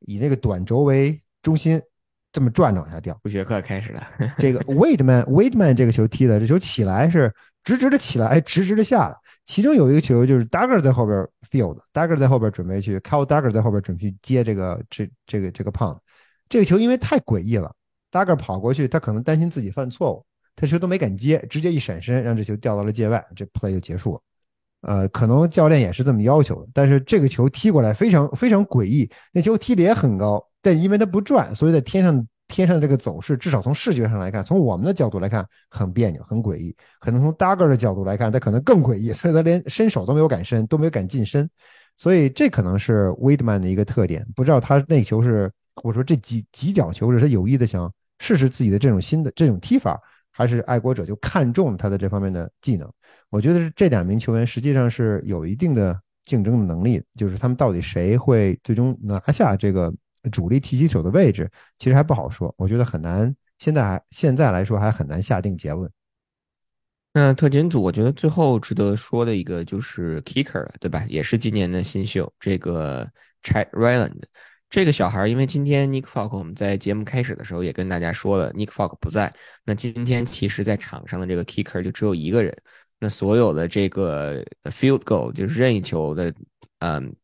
[0.00, 1.80] 以那个短轴为中心，
[2.34, 3.16] 这么转着往下掉。
[3.22, 4.04] 数学课开始了。
[4.38, 7.32] 这个 Waitman，Waitman 这个球踢的，这球起来是
[7.62, 9.16] 直直的起来，直直的下来。
[9.46, 16.00] 其中有一个球就是 Dagger 在后边 field，Dagger 在后边准备去 c a l Dagger 在后边准备去接这个这这个这个胖子，
[16.48, 17.72] 这个球因为太诡异了
[18.10, 20.26] ，Dagger 跑过去，他可能担心自己犯错误，
[20.56, 24.20] 他球都没敢接，直接一闪身让这球掉到了界外，这 play 就结束了。
[24.80, 32.26] 呃，可能教练也是这么要求的，但是这个球踢过来非常非常诡异，那球踢的也很高，但因为它不转，所以在天上。
[32.46, 36.76] 天上这个走势，至少从视觉上来看，从我们的角度来看，很别扭，很诡异。
[37.00, 41.48] 可能从 Dagger 的角度来看，他可能更诡异，所以他连伸手都没有敢伸，都没有敢近身。
[41.96, 44.24] 所以这可能是 Weidman 的一个特点。
[44.36, 45.50] 不知道他那球是，
[45.82, 49.98] 我说这几几脚球是他有意的想试试自己的这种新的这种踢法，
[50.30, 52.88] 还是爱国者就看中了他的这方面的技能？
[53.30, 59.92] 我觉得是这两名球员实际上是有一定的竞争的能力，就是他们到底谁会最终拿下这个。
[60.30, 63.34] 主力踢击手的位置其实还不好说，我觉得很难。
[63.58, 65.90] 现在还现在来说还很难下定结论。
[67.12, 71.06] 那特勤组，我觉得最后值得说的一个就是 Kicker，对吧？
[71.08, 73.08] 也是今年的新秀，这个
[73.44, 74.20] Chad Ryland
[74.68, 79.32] 这个小孩，因为今天 Nick Falk 我们在节目开始的时候也跟大家说了，Nick Falk 不在。
[79.64, 82.52] 那今天其实在场上的这个 Kicker 就只有一个人。
[82.98, 86.34] 那所有的这个 Field Goal 就是任意球的，
[86.80, 87.14] 嗯。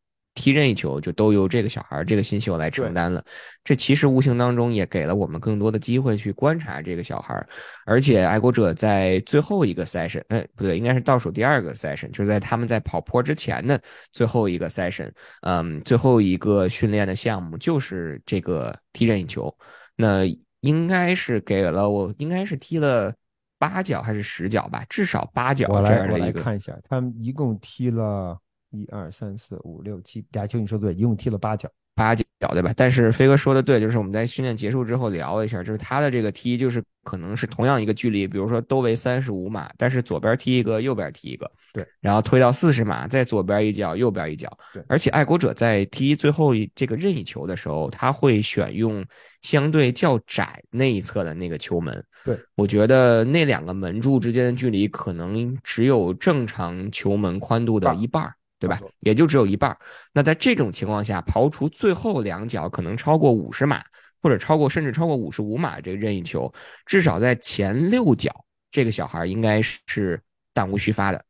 [0.41, 3.23] 踢任意球就都由这个小孩这个新秀来承担了，
[3.63, 7.47] 这其实无形当中也给了我们更多的机会去观察这个小孩
[7.85, 13.79] 而且爱国者在最后一个 session，哎，不对，应该是倒数第二个 session，就是在他们在跑坡之前的
[14.13, 15.11] 最后一个 session，
[15.43, 19.55] 嗯，最后一个训练的项目就是这个踢任意球，
[19.95, 20.25] 那
[20.61, 23.13] 应该是给了我，应该是踢了
[23.59, 26.41] 八脚还是十脚吧，至少八脚这样的一个。
[26.41, 28.39] 看一下，他们一共踢了。
[28.71, 32.73] 一二三四五六七，亚秋，你说对，一共踢了八脚，八脚对吧？
[32.77, 44.83] 但是飞哥说的对，就是我们在训练结束之后聊了一下，就是他的这个踢，就是可能是同样一个距离，比如说都为三十五码，但是左边踢一个，右边踢一个，对，然后推到四十码，在左边一脚，右边一脚，对。
[44.89, 49.05] 而且爱国者在踢最后这个任意球的时候，他会选用
[49.43, 58.33] 相对较窄那一侧的那个球门，对我觉得那两个门柱之间的距离可能只有正常球门宽度的一半。
[58.61, 58.79] 对吧？
[59.01, 59.77] 也就只有一半。
[60.13, 63.83] 那在这种情况下，刨除最后两脚可能超过五十码，
[64.23, 66.53] 或者超过甚至超过五十五码这个任意球，
[66.85, 68.31] 至少在前六脚，
[68.71, 70.23] 这个小孩应该是
[70.55, 71.25] 弹无虚发的。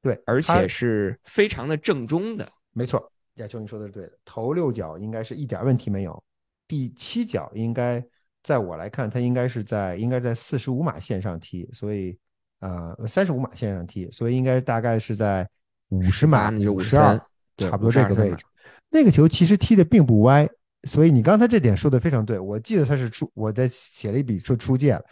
[0.00, 2.48] 对，而且是非常的正中的。
[2.72, 4.12] 没错，亚秋你说的是对的。
[4.24, 6.24] 头六脚应该是一点问题没有，
[6.68, 8.00] 第七脚应该
[8.42, 12.18] 在我来看，他应该是在应该在四十五码线上踢，所以。
[12.60, 15.46] 呃三十五码线上踢，所以应该大概是在
[15.90, 17.18] 五十码、五十二，
[17.56, 18.44] 差不多这个位置。
[18.90, 20.48] 那个球其实踢的并不歪，
[20.84, 22.38] 所以你刚才这点说的非常对。
[22.38, 25.04] 我记得他是出，我在写了一笔说出界了，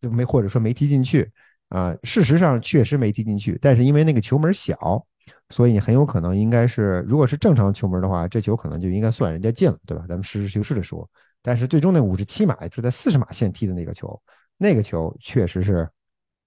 [0.00, 1.30] 没或者说没踢进去
[1.68, 1.94] 啊。
[2.02, 5.04] 事实上确实没踢进去，但是因为那个球门小，
[5.50, 10.04] 所以很有可能应该是，如果是正常球门的话，这球可能就应该算人家进了，对吧？
[10.08, 11.08] 咱们实事求是的说。
[11.42, 14.20] 但是最终那五十七码就在四十码线踢的那个球，
[14.56, 15.88] 那个球确实是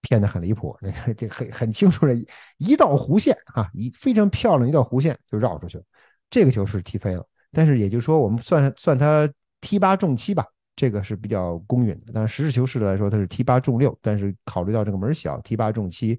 [0.02, 2.14] 偏的很离谱，那个这很很清楚的
[2.58, 5.84] 一道弧线啊，一非常漂亮一道弧线就绕出去了。
[6.30, 9.30] 这个球是踢飞了，但是也就是说，我们算算他
[9.60, 10.46] 踢八中七吧，
[10.76, 12.12] 这个是比较公允的。
[12.14, 16.18] 但是实事求是的来说，他是踢八中六，但是考虑到这个门小，踢八中七，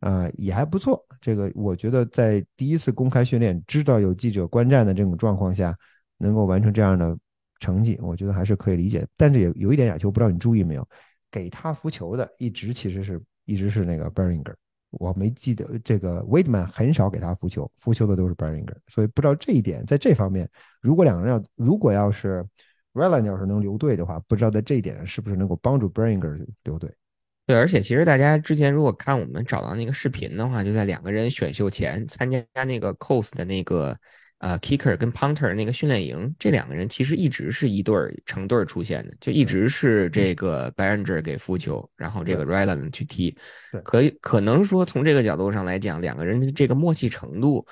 [0.00, 1.00] 呃，也还不错。
[1.20, 5.74] 这个我觉得在第一次公开训练，知道有记者观战的这种状况下，
[6.18, 7.16] 能够完成这样的
[7.60, 9.06] 成绩，我觉得还是可以理解。
[9.16, 10.86] 但是也有一点点球，不知道你注意没有，
[11.32, 14.54] 给他扶球的一直其实是一直是那个 Beringer，。
[14.90, 20.48] 我没记得这个 Waitman 很少给他扶球，扶球的都是 Beringer，所以不知道这一点，在这方面，
[20.82, 22.46] 如果两个人要，如果要是
[22.92, 26.94] r y l a n 要是能留队的话，不知道在这一点上是不是能够帮助 Beringer 留队。
[27.46, 33.98] 对，而且其实大家之前如果看我们找到那个视频的话，就在两个人选秀前参加那个 COS 的那个。
[34.42, 43.36] 呃，Kicker 跟 Punter 那个训练营，这两个人其实一直是一对儿成对儿出现的，就一直是这个 b a r i n g e r 给扶球，然后这个 Ryland 去踢。
[43.84, 47.64] 可以可能说从这个角度上来讲，两个人的这个默契程度，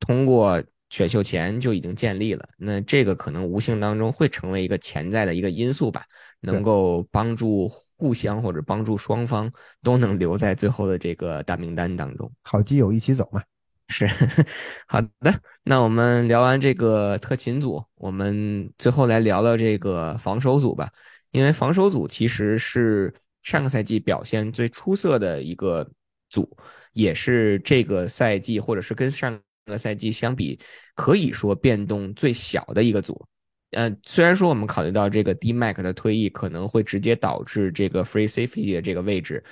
[0.00, 0.60] 通过
[0.90, 2.44] 选秀前就已经建立了。
[2.56, 6.04] 那这个可能无形当中会成为一个潜在的一个因素吧，
[6.40, 9.48] 能够帮助互相或者帮助双方
[9.84, 12.28] 都能留在最后的这个大名单当中。
[12.42, 13.40] 好基友一起走嘛。
[13.88, 14.06] 是，
[14.86, 15.40] 好的。
[15.64, 20.88] 那我们聊完这个特勤组，我们最后来聊聊这个防守组吧。
[21.30, 23.12] 因为防守组其实是
[23.42, 25.88] 上个赛季表现最出色的一个
[26.30, 26.56] 组，
[26.92, 30.58] 也是这个赛季或者是跟上个赛季相比，
[30.94, 33.26] 可以说变动最小的一个组。
[33.72, 39.42] 呃，虽然说我们考虑到这个 D Mac 的退役可能会直接导致这个 Free Safety 的这个位置。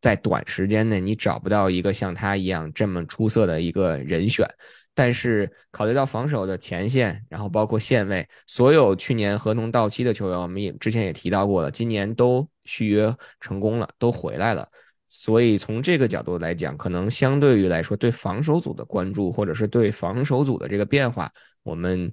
[0.00, 4.48] 在短时间内，你找不到一个像他一样这么出色的一个人选。
[4.94, 14.66] 但是考虑到防守的前线，然后包括线位，所有去年合同到期的球员，我们也之前也提到过了，今年都续约成功了，都回来了。
[15.06, 21.30] 所以从这个角度来讲，可能相对于来说，对防守组的关注，或者是对防守组的这个变化，
[21.62, 22.10] 我们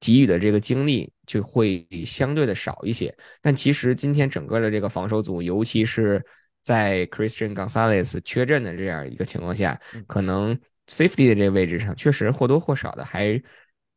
[0.00, 3.14] 给予的这个精力就会相对的少一些。
[3.42, 6.24] 但其实今天整个的这个防守组，尤其是
[6.62, 13.42] 在 Christian Gonzalez 缺阵的这样一个情况下，可能 safety 的这个位置上，确实或多或少的还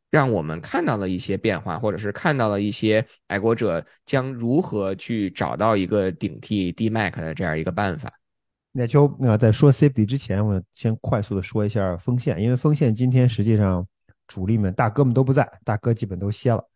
[0.09, 8.11] 让我们看到了一些变化，或者是看到了一些爱国者将如何去找到一个顶替 D Mac 的这样一个办法。
[8.71, 13.85] 那就那在说 safety 之前，我先快速的说一下锋线，因为锋线今天实际上
[14.27, 16.67] 主力们大哥们都不在，大哥基本都歇了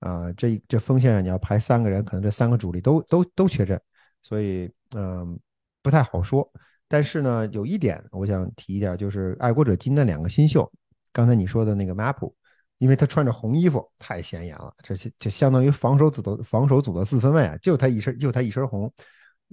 [0.00, 0.32] 啊。
[0.32, 3.80] 这这锋线上你要排三个人，可能这三个主力都都都缺阵。
[4.22, 5.38] 所以，嗯，
[5.82, 6.50] 不太好说。
[6.88, 10.70] 但是呢，有一点我想提一点，就是爱国者今天两个新秀，
[11.12, 12.32] 刚才你说的那个 Map，
[12.78, 14.74] 因为他穿着红衣服，太显眼了。
[14.82, 18.92] 这这相当于防守组的防守组的四分卫啊，就他一身就他一身红。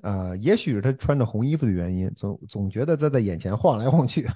[0.03, 4.27] 呃，也许是他穿着红衣服的原因，总总觉得在在眼前晃来晃去。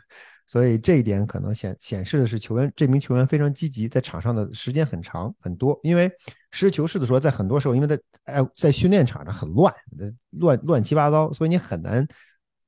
[0.48, 5.80] 所以这一点可能显显示的是球员这名球员非常积极，在场上的时间很长很多。
[5.84, 6.10] 因为
[6.52, 9.74] 实事求是的说，在很多时候，因为在哎在训练场上很乱，
[10.32, 12.06] 乱乱七八糟，所以你很难。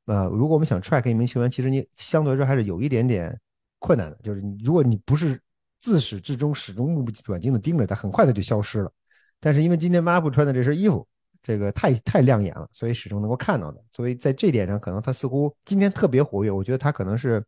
[0.06, 3.38] 呃，如果我们想 track 一名球员，其实你相对来说还是有一点点
[3.80, 4.18] 困难的。
[4.24, 5.40] 就是你如果你不是
[5.78, 8.92] 自始至终始终目不转睛的盯着他，很快他就消失了。
[9.40, 11.06] 但是因为今天马布穿的这身衣服，
[11.44, 13.80] 这个太太亮眼了，所以始终能够看到的。
[13.92, 16.50] 所以在这点上，可能他似乎今天特别活跃。
[16.50, 17.46] 我觉得他可能是。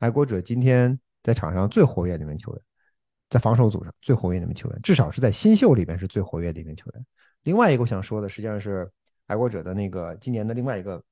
[0.00, 2.62] 爱国者今天在场上最活跃的一名球员，
[3.30, 7.04] 在防守组上最活跃的一名球员，至少是在新秀里面是最活跃的一名球员。
[7.42, 8.88] 另外一个我想说的，实际上是
[9.26, 11.02] 爱国者的那个今年的另外一个，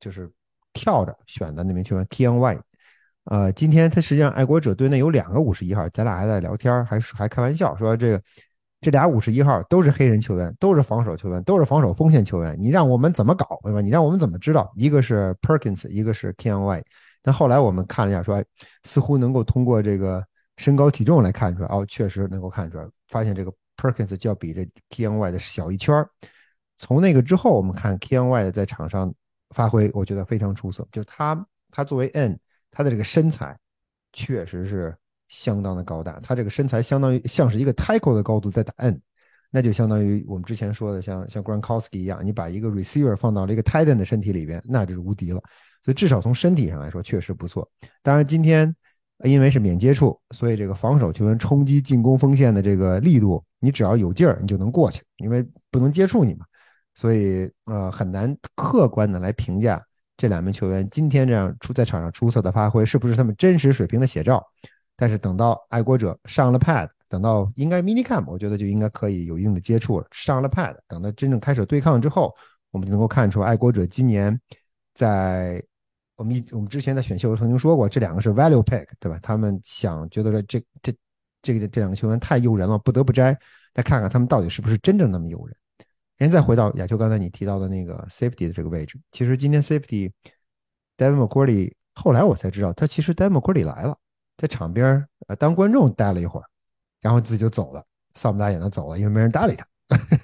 [0.00, 0.32] 就是
[0.72, 2.58] 跳着选的那名球员 T N Y。
[3.24, 8.22] 呃，今天他实际上爱国者队内有两个五十一号，咱俩还在聊天，还还开玩笑说这个
[8.80, 13.80] 这俩五十一号都是黑人球员，都是防守球员，都是防守锋线球员，你让我们怎么搞对吧？
[13.80, 14.72] 你让我们怎么知道？
[14.76, 16.84] 一个是 Perkins，一个是 K N Y。
[17.20, 18.42] 但后来我们看了一下，说
[18.84, 20.24] 似乎能够通过这个
[20.56, 26.06] 身高体重来看出来，哦，确实能够看出来，发现这个 Perkins 就要比这 K N Y 的小一圈。
[26.78, 29.12] 从那个之后，我们看 K N Y 的在场上
[29.50, 30.86] 发挥，我觉得非常出色。
[30.92, 32.38] 就他，他作为 N，
[32.70, 33.58] 他的这个身材
[34.12, 34.96] 确实是
[35.28, 39.00] 相当的高大，他这个身材相当于像是一个 Tackle 的高度在打 N，
[39.50, 45.42] 那就相当于我们之前说的，像像 Gronkowski 一样，你把一个 receiver 放到了一个 titan 的身体里边，那就是无敌了。
[45.84, 47.66] 所以至少从身体上来说，确实不错。
[48.02, 48.74] 当然，今天
[49.24, 56.44] 因为是免接触，所以这个防守球员冲击进攻锋线的这个力度，你只要有劲儿，你就能过去，因为不能接触你嘛。
[56.94, 59.80] 所以呃，很难客观的来评价
[60.16, 64.44] 这两名球员今天这样出在场上出色的发挥是不是他们真实水平的写照。
[65.00, 70.06] 但是等到爱国者上了 pad，等到应该 mini camp，我觉得就应该可以有一定的接触了。
[70.10, 72.34] 上了 pad，等到真正开始对抗之后，
[72.72, 74.36] 我们就能够看出爱国者今年
[74.94, 75.62] 在
[76.16, 79.20] 我们一我们之前在选秀曾经说过，这两个是 value pick，对吧？
[79.22, 80.92] 他们想觉得说这这
[81.40, 83.38] 这个这两个球员太诱人了，不得不摘。
[83.72, 85.56] 再看看他们到底是不是真正那么诱人。
[86.18, 90.10] 现再回到亚秋刚才你提到的那个 safety 的这个位置，其实今天 safety
[90.96, 93.96] Devin McCourty，后来我才知道他其实 Devin McCourty 来了。
[94.38, 96.46] 在场边呃当观众待了一会儿，
[97.02, 97.84] 然后自己就走了，
[98.14, 99.66] 扫不打眼的走了，因为没人搭理他。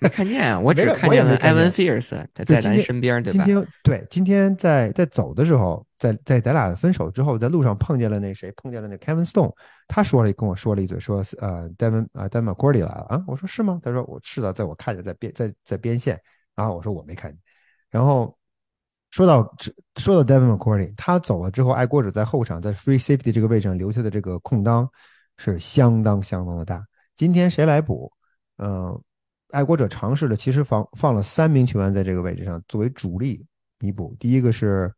[0.01, 3.45] 没看见啊， 我只看见了 Evan Fierce 在咱身边，对吧？
[3.45, 9.53] 今天对，今天在在走的时候，在在咱俩分手之后，在路上碰见了那谁，碰见了那 Kevin Stone，
[9.89, 13.81] 他说了跟我说了一嘴，说呃，Devin 啊，Devin McCourty 来了啊，我说是吗？
[13.83, 16.21] 他说我是的，在我看见在边在在边线，
[16.55, 17.41] 然后我说我没看见，
[17.91, 18.37] 然后。
[19.15, 19.57] 说到
[19.95, 24.91] 说到 Devin McCourty，他走了之后，爱国者在后场在 free safety 这个位置上留下的这个空当
[25.37, 26.85] 是相当相当的大。
[27.15, 28.11] 今天谁来补？
[28.57, 29.01] 嗯，
[29.51, 33.47] 爱国者尝试了，其实放放了三名球员在这个位置上作为主力
[33.79, 34.17] 弥补。
[34.19, 34.93] 第一个是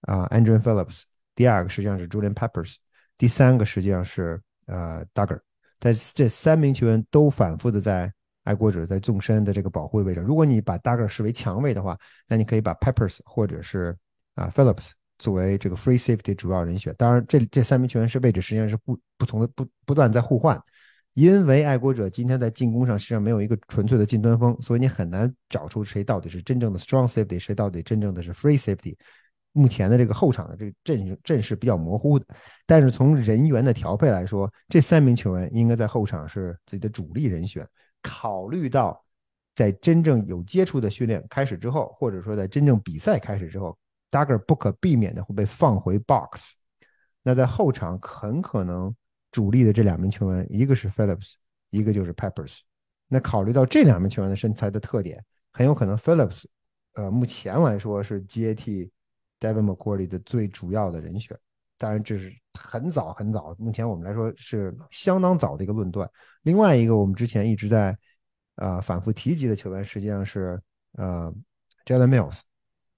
[0.00, 1.02] 啊 Andrew Phillips，
[1.34, 2.76] 第二个实际上是 Julian Peppers，
[3.18, 5.40] 第三个实际上是呃 Duggar。
[5.78, 8.10] 在这三名球员都反复的在。
[8.48, 13.94] 爱国者在纵深的这个保护位置，如果你把 Duggar 视为强位的话，那你可以把 Peppers 或者是
[14.36, 16.94] 啊 Phillips 作为这个 free safety 主要人选。
[16.96, 20.58] 当然，这这三名球员是位置实际上是不不同的，不不断在互换。
[21.12, 28.96] 因为爱国者今天在进攻上实际上没有一个纯粹的近端锋，所以你很难找出谁到底是真正的 strong safety，谁到底真正的是 free safety。
[29.52, 32.24] 目前的这个后场的这个阵阵势比较模糊的，
[32.64, 37.66] 但是从人员的调配来说，这三名球员应该在后场是自己的主力人选。
[38.02, 39.04] 考虑到
[39.54, 43.76] 在真正有接触的训练开始之后，或者说在真正比赛开始之后
[44.10, 46.52] ，Dagger 不可避免的会被放回 box。
[47.22, 48.94] 那在后场很可能
[49.30, 51.34] 主力的这两名球员，一个是 Phillips，
[51.70, 52.60] 一个就是 Peppers。
[53.08, 56.44] 那考虑到这两名球员的身材的特点，很有可能 Phillips，
[56.94, 58.90] 呃，目前来说是接替
[59.40, 61.36] Devin McCourty 的最主要的人选。
[61.76, 66.08] 当然这是很早很早，目前我们来说是相当早的一个论断。
[66.42, 67.96] 另外一个，我们之前一直在
[68.56, 70.60] 呃反复提及的球员，实际上是
[70.92, 71.32] 呃
[71.86, 72.40] Jalen Mills。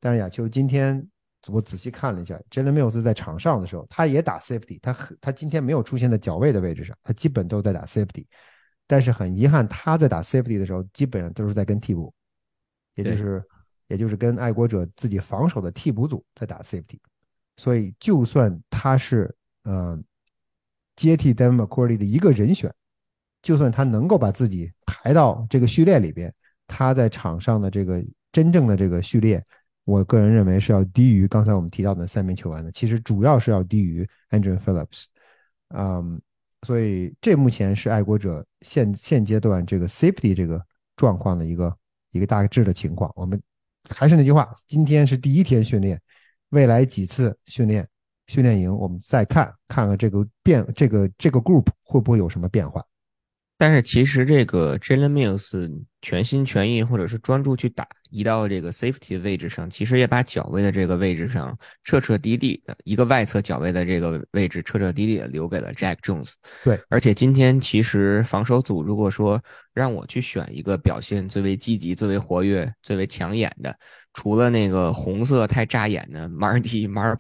[0.01, 1.07] 但是亚秋今天
[1.49, 8.27] 我仔细看了一下，Jalen Mills 在场上的时候，他也打 safety，他他今天没有出现在脚位的位置上，他基本都在打 safety。
[8.87, 12.13] 但是很遗憾，他在打 safety 的时候，基本上都是在跟替补，
[12.95, 13.41] 也就是
[13.87, 16.99] 也就是跟爱国者自己防守的替补组在打 safety。
[17.57, 19.33] 所以就算他是
[19.65, 19.99] 呃
[20.97, 22.73] 接替 Devin McCourty 的一个人选。
[23.43, 26.31] 就算他能够把自己排到这个序列里边，
[26.67, 29.43] 他在场上的这个真正的这个序列，
[29.85, 32.71] 我个人认为是要低于刚才我们提到的三名球员的。
[32.71, 35.05] 其实主要是要低于 Andrew Phillips，
[35.69, 36.21] 嗯，
[36.67, 40.63] 所以这目前是爱国者现现阶段这个 safety 这个
[40.95, 41.75] 状况的一个
[42.11, 43.11] 一个大致的情况。
[43.17, 43.41] 我们
[43.89, 45.99] 还是那句话，今天是第一天训练，
[46.51, 47.89] 未来几次训练
[48.31, 52.81] 训练营，我们再看看看这个变这个这个 group 会不会有什么变化。
[53.59, 61.55] 但是其实这个 Jalen Mills 全心全意或者是专注去打，移到这个 safety 位置上，其实也把脚位的这个位置上
[61.85, 66.33] 彻彻底底的一个外侧脚位的这个位置彻彻底底的留给了 Jack Jones。
[66.65, 69.39] 对，而且今天其实防守组如果说
[69.75, 73.77] 让我去选一个表现最为积极、最为活跃、最为抢眼的，
[74.15, 77.19] 除了那个红色太扎眼的 Marty Map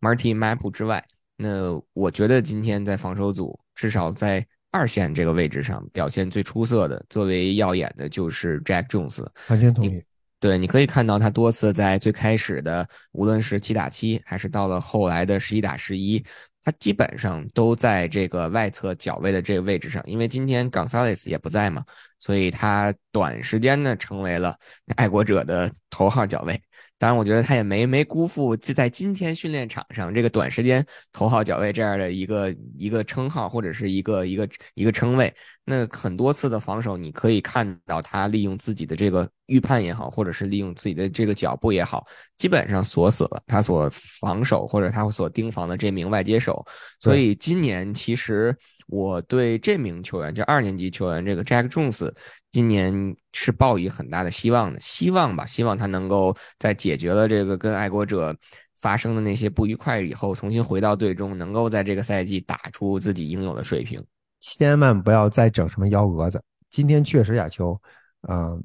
[0.00, 1.04] Marty Map 之外，
[1.36, 4.46] 那我觉得今天在防守组至少在。
[4.76, 9.24] 二线这个位置上表现最出色的、最为耀眼的就是 Jack Jones。
[9.46, 10.02] 完全同意。
[10.40, 16.20] 对，你可以看到他多次在最开始的，无论是七打七，还是到了后来的十一打十一，
[16.64, 20.02] 他基本上都在这个外侧脚位的这个位置上。
[20.06, 21.84] 因为今天 Gonzalez 也不在嘛，
[22.24, 24.56] 所以他短时间呢成为了
[24.96, 26.58] 爱国者的头号脚位。
[26.96, 30.82] 当然，我觉得他也没没辜负在今天训练场上这个短时间
[31.12, 35.34] 头号脚位这样的一个一个称号或者是一个一个一个称谓。
[35.66, 42.06] 那很多次的防守，你可以看到他利用自己的这个预判也好，或者是利用自己的这个脚步也好，
[42.38, 46.64] 基本上锁死了他所防守或者他所盯防的这名外接手。
[47.00, 48.56] 所以今年其实。
[48.86, 52.12] 我对这名球员，就二年级球员，这个 Jack Jones，
[52.50, 54.78] 今年是抱以很大的希望的。
[54.80, 58.36] 希望吧，希望他能够在解决了这个跟爱国者
[58.74, 64.04] 发生的那些不愉快以后，重新回到队中，能够在这个赛季打出自己应有的水平。
[64.40, 66.42] 千万不要再整什么幺蛾子。
[66.70, 67.80] 今天确实亚球，
[68.22, 68.56] 啊，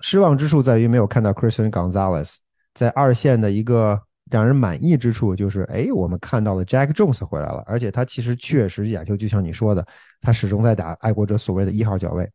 [0.00, 2.36] 失望之处在于没有看到 Christian Gonzalez
[2.72, 4.00] 在二线的一个。
[4.32, 9.86] 让人满意之处就是，哎，我们看到了 Jack Jones 回来了，而且他其实确实亚球，就像你说的，
[10.22, 12.26] 他始终在打爱国者所谓的一号脚位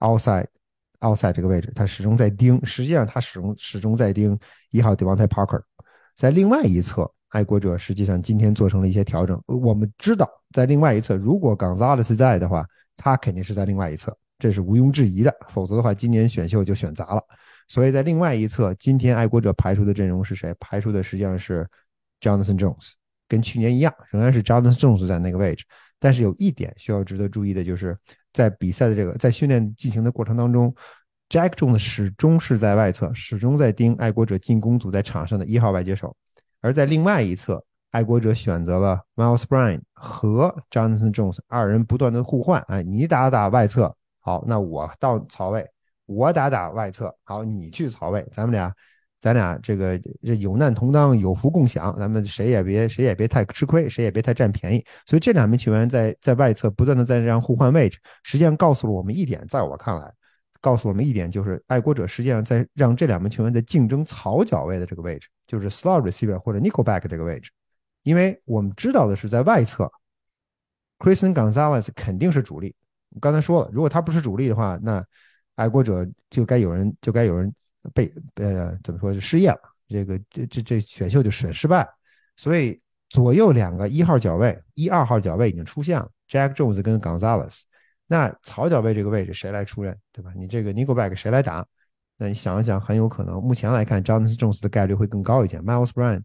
[0.00, 2.60] ，outside，outside 这个位置，他始终在盯。
[2.66, 4.36] 实际上，他始终始终在盯
[4.70, 5.62] 一号 Devontae Parker。
[6.16, 9.40] 在另外一侧，爱国者实际上今天做成了一些调整。
[9.46, 12.66] 我们知道，在另外一侧，如果 Gonzalez 在的话，
[12.96, 15.32] 他肯定是在另外一侧，这是毋庸置疑的。
[15.50, 17.22] 否则的话，今年选秀就选砸了。
[17.68, 20.54] 所以在另外一侧，今天爱国者排出的阵容是谁？
[20.58, 21.68] 排出的实际上是
[22.20, 22.94] Jonathan Jones，
[23.28, 25.64] 跟去年一样，仍然是 Jonathan Jones 在那个位置。
[26.00, 27.96] 但是有一点需要值得注意的就是，
[28.32, 30.74] 在比赛的这个在训练进行的过程当中
[31.28, 36.16] ，Jack Jones 始终是在外侧，始终在盯爱国者进攻组在场上的一号外接手。
[36.60, 45.68] 而在另外一侧，爱国者选择了 Miles Bryan 和 Jonathan Jones 二人不断的互换，哎，你打打外侧，好，那我到槽位。
[46.08, 48.74] 我打打外侧，好，你去槽位，咱们俩，
[49.20, 54.82] 咱俩这个这有难同当，有福共享，咱们谁也别谁也别太吃亏，谁也别太占便宜。
[55.04, 60.10] 所以这两名球员在在外侧不断的在这样互换位置，实际上告诉了我们一点，在我看来，
[60.62, 67.50] 告诉我们一点就是爱国者实际上在让这两名球员在竞争槽脚位的这个位置，就是 slot receiver 或者 nickelback 这个位置，
[68.02, 69.90] 因为我们知道的是在外侧
[70.98, 72.74] ，Christian Gonzalez 肯定是主力。
[73.10, 75.04] 我刚才说了，如果他不是主力的话，那
[75.58, 77.52] 爱国者就该有人就该有人
[77.92, 81.86] 被呃怎么说就失业了，这个这这这选秀就选失败，
[82.36, 87.62] 所以左右两个一号脚位一二号脚位已经出现了，Jack Jones 跟 Gonzalez，
[88.06, 90.32] 那草脚位这个位置谁来出任，对吧？
[90.36, 91.66] 你这个 Nickelback 谁来打？
[92.16, 96.22] 那你想一想，很有可能目前来看，Jonathan Jones 的概率会更高一点，Miles Brown，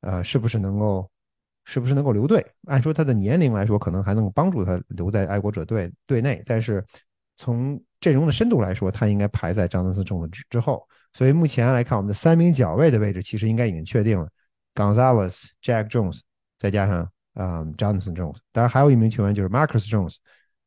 [0.00, 1.08] 呃，是不是能够
[1.64, 2.44] 是不是能够留队？
[2.66, 6.84] 按说他的年龄来说，可能还能帮助他留在爱国者队队内，但是
[7.42, 10.80] 从阵容的深度来说，他应该排在张德斯中的之之后。
[11.12, 14.28] 所以目前来看，我们的三名角位的位置其实应该已经确定了
[14.76, 16.20] ：Gonzalez、Jack Jones，
[16.56, 16.98] 再加上
[17.34, 18.36] 啊 Jonathan Jones。
[18.52, 20.18] 当然还有一名球员就是 Marcus Jones。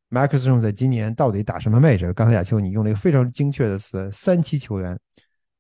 [0.10, 2.12] Marcus Jones 在今年到底打什么位置？
[2.12, 5.00] 刚才亚秋你用了一个非常精确的词“三期球员”，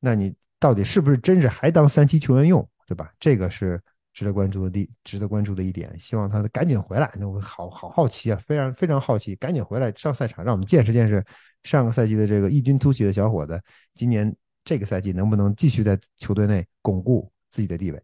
[0.02, 3.10] 那你到底是不是真是还当三期球员用，对吧？
[3.22, 3.82] 这个是。
[4.16, 7.12] 值得关注的地，值得关注的一点，希望他赶紧回来。
[7.20, 11.22] 那我好好好奇啊，非常非常好奇，赶紧回来上赛场，让我们见识见识
[11.64, 13.62] 上个赛季的这个异军突起的小伙子，
[13.94, 14.34] 今年
[14.64, 18.02] 这个赛季能不能继续在球队内巩固自己的地位？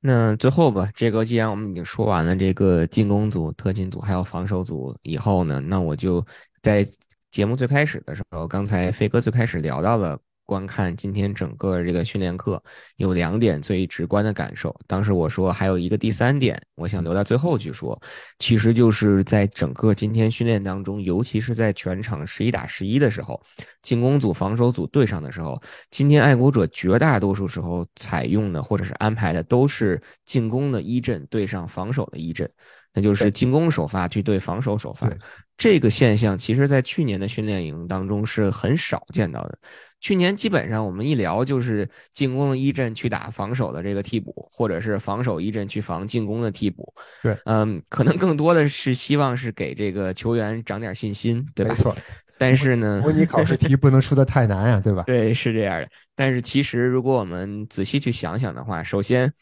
[0.00, 6.24] 那最后吧，这个既然我们已经说完了这个进攻组、特勤组还有防守组以后呢，那我就
[6.62, 6.86] 在
[7.32, 10.16] 节目最开始的时候，刚才飞哥最开始聊到了。
[10.48, 12.60] 观看今天整个这个训练课，
[12.96, 14.74] 有两点最直观的感受。
[14.86, 18.00] 当时我说还有一个第三点，我想留到最后去说，
[18.38, 23.38] 其实就是在整个今天训练当中，尤其是在全场十一打十一的时候，
[23.82, 25.60] 进攻组、防守组对上的时候，
[25.90, 32.50] 今天爱国者绝大多数时候采用的或者是安排的都是进攻的一阵对上防守的一阵，
[32.98, 35.08] 那就是进攻首发去对防守首发。
[35.56, 39.56] 这个现象其实在去年的训练营当中是很少见到的。
[40.00, 46.92] 去年基本上我们一聊就是进攻的一阵去打防守的这个替补，或者是防守一阵去防进攻的替补。
[47.22, 51.70] 对，嗯，可能更多的是希望是给这个球员长点信心，对吧？
[51.70, 51.96] 没错。
[52.40, 55.02] 但是呢，模拟考试题不能出的太难呀，对吧？
[55.08, 55.88] 对，是这样的。
[56.14, 59.32] 但是其实如果我们仔细去想想的话，首先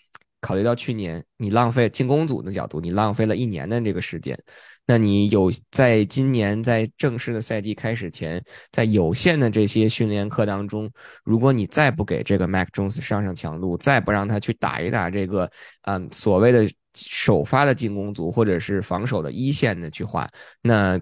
[0.47, 4.39] 考虑到去年你浪费进攻组的角度，你浪费了一年的这个时间。
[4.87, 8.41] 那你有在今年在正式的赛季开始前，
[8.71, 10.89] 在有限的这些训练课当中，
[11.25, 15.51] 如果你再不给这个 Mac Jones 上上强度，再不让他去打一打这个，
[15.83, 20.31] 嗯，所谓的首发的进攻组或者是防守的一线的去换，
[20.63, 21.01] 那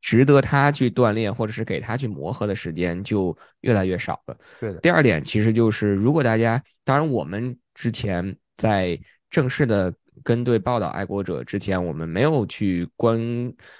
[0.00, 4.36] 值得他去锻炼或者是给他去磨合的时间就越来越少了。
[4.58, 4.78] 对的。
[4.80, 8.98] 第二点其实就是，如果大家，当然我们之前在
[9.30, 9.94] 正式的。
[10.24, 13.20] 跟对报道爱国者之前，我们没有去关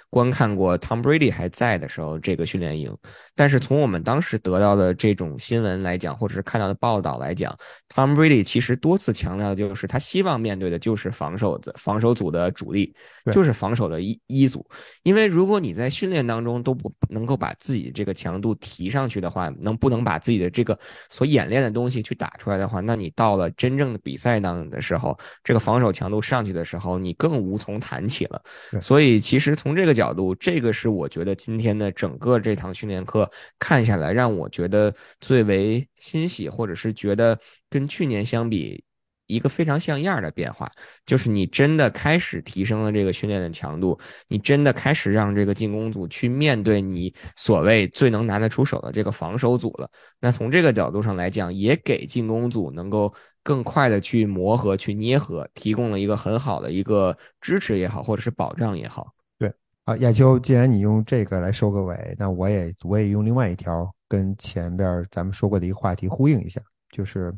[0.09, 2.95] 观看过 Tom Brady 还在的时候这个训练营。
[3.35, 7.55] 但是从我们当时得到的这种新闻来讲，或者是看到的报道来讲
[7.93, 12.95] ，Tom Brady 其实多次强调的就是他希望面对的就是防守的防守组的主力，
[13.31, 14.65] 就是防守的一一组。
[15.03, 20.77] 因为如果你在训练当中都不能够把自己这个强度提上去的话，能不能把自己的这个
[21.09, 28.41] 所演练的东西去打出来的话，那你到了真正的比赛当的时候，这个防守强度上去的时候，你更无从谈起了。
[28.81, 33.29] 所以其实从这个角度，这个是我觉得今天的整个这堂训练课
[33.59, 37.37] 看下来，让我觉得最为欣喜，或者是觉得
[37.69, 38.81] 跟去年相比。
[39.29, 40.71] 一个非常像样的变化，
[41.05, 43.99] 就是你真的开始提升了这个训练的强度，
[44.29, 49.91] 你真的开始让这个进攻组去面对你所谓最能拿得出手的这个防守组了。
[50.21, 53.13] 那从这个角度上来讲，也给进攻组能够
[53.43, 59.13] 更快的去磨合、去捏合，提供了一个很好的一个支持也好，或者是保障也好。
[59.87, 66.61] 啊，亚秋，既然你用这个来收个尾，那我也我也用另外一条跟前边咱们说过的一个话题呼应一下，
[66.91, 67.33] 就是。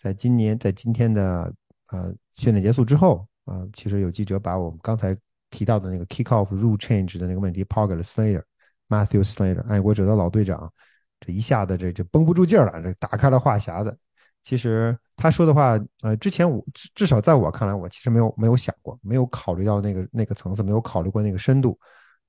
[0.00, 1.52] 在今年，在今天的
[1.88, 5.12] 呃训练结束之后啊，其实有记者把我们刚才
[5.50, 10.72] 提到的那个 kick off rule change 的那个问题抛给了 Slater，Matthew Slater，爱国者的老队长，
[11.18, 13.98] 这一下子这这绷不住劲儿了，这打开了话匣子。
[14.44, 21.78] 其实他说的话，呃，之前我至至少在我看来，我其实没有没有想过，没有考虑到那个那个层次，没有考虑过那个深度。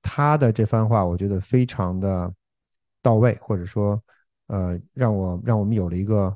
[0.02, 2.34] 他的这番话，我觉得非常的
[3.02, 4.02] 到位，或者说，
[4.48, 6.36] 呃，让我让我们有了一个。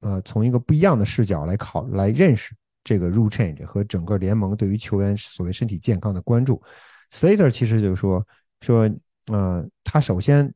[0.00, 2.54] 呃，从一个不一样的视角来考来认识
[2.84, 6.62] 这个 rule change 和整个联盟对于球员所谓身体健康的关注。
[7.10, 8.24] Slater 其实就是说
[8.60, 8.88] 说，
[9.26, 10.54] 呃，他首先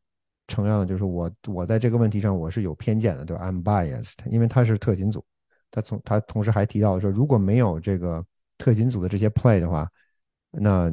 [0.48, 5.24] 承认了，就是我我在这个问题上我是有偏见的，对吧？I'm biased，因为他是特勤组。
[5.70, 8.24] 他从他同时还提到说，如果没有这个
[8.58, 9.88] 特勤组的这些 play 的话，
[10.50, 10.92] 那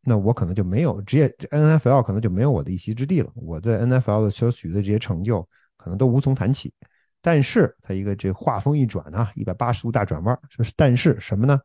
[0.00, 3.30] 那我可能就没有职业 NFL 可能就没有我的一席之地了。
[3.34, 5.46] 我在 NFL 的所取得这些成就，
[5.76, 6.72] 可能都无从谈起。
[7.20, 11.60] 但是他一个这话锋一转啊，一百八十度大转弯，说是但是什么呢？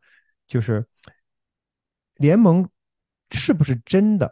[0.46, 0.84] 就是
[2.16, 2.68] 联盟
[3.30, 4.30] 是不是真的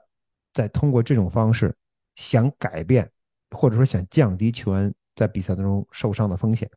[0.52, 1.74] 在通过这种方式
[2.18, 3.10] 想改变，
[3.52, 6.70] 或者说想降低球员在比赛当中受伤的风险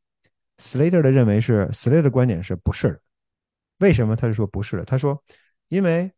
[0.57, 3.01] ？Slater 的认为是，Slater 的观点是不是的？
[3.79, 4.85] 为什么他是说不是的？
[4.85, 5.21] 他说，
[5.67, 6.09] 因为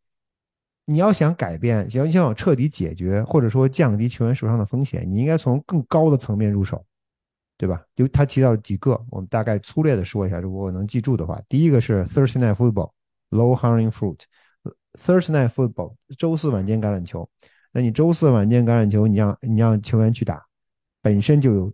[0.86, 6.86] 你要想改变，想想彻底解决，或者说降低球员受伤的风险，你应该从更高的层面入手。
[7.56, 7.82] 对吧？
[7.96, 17.30] 就他提到了几个，我们大概粗略的说一下，如果我能记住的话，第一个是 Thursday Night Football，Low Hanging Fruit，Thursday Night Football，周四晚间橄榄球。
[17.74, 20.42] 那你周四晚间橄榄球，你让你让球员去打，
[21.02, 21.74] 本身就有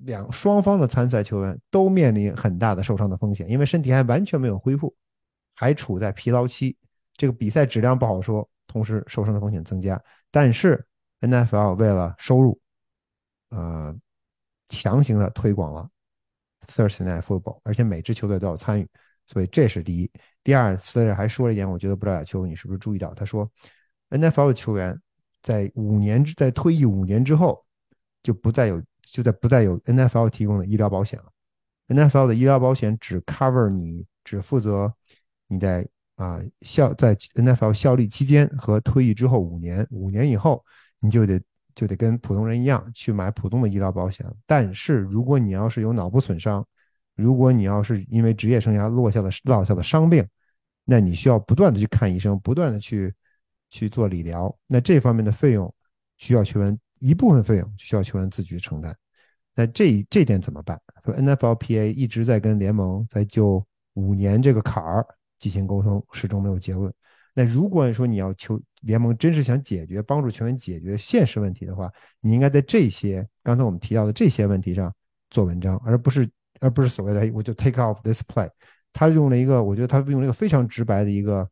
[0.00, 4.92] 两双方的参赛球员都面临很大的受伤的风险，因为身体还完全没有恢复，
[5.54, 6.76] 还处在疲劳期，
[7.16, 10.02] 这个比赛质量不好说，同时受伤的风险增加。
[10.32, 10.84] 但是
[11.20, 12.60] NFL 为了收入，
[13.50, 13.96] 呃。
[14.68, 15.88] 强行的推广了
[16.66, 18.88] Thursday Night Football，而且每支球队都要参与，
[19.24, 20.10] 所以这是第一。
[20.42, 23.48] 第二，斯特还说了一点，我觉得不知道亚秋你是不是注意到，他说
[24.10, 25.00] NFL 的球员
[25.42, 27.64] 在五年在退役五年之后
[28.22, 31.26] 就不再有就在不再有 NFL 提供的医疗保险了。
[31.88, 34.92] NFL 的医疗保险只 cover 你，只负责
[35.48, 40.64] 你在啊效在 NFL 效力期间和退役之后五年，五年以后
[41.00, 41.40] 你就得。
[41.76, 44.24] 就得跟普通人一样去买普通的医疗保险。
[44.46, 46.66] 但是如果你要是有脑部损伤，
[47.14, 50.26] 如果你要是因为职业生涯落下的落下的伤病，
[50.86, 53.14] 那你需要不断的去看医生，不断的去
[53.78, 54.54] 去做理疗。
[54.66, 55.72] 那这方面的费用
[56.16, 58.96] 需要球员一部分费用需要球员自己承担。
[59.54, 60.80] 那这这点怎么办？
[61.04, 65.06] 说 NFLPA 一直在跟联盟在就五年这个坎儿
[65.38, 66.92] 进行沟通，始终没有结论。
[67.34, 74.92] 那如果说你要求联盟真是想解决帮助球员解决现实问题的话，你应该在这些刚才我们提到的这些问题上
[75.30, 76.28] 做文章，而不是
[76.60, 78.48] 而不是所谓的我就 take off this play。
[78.92, 81.46] 他用了一个，我觉得他用了一个非常直白的一个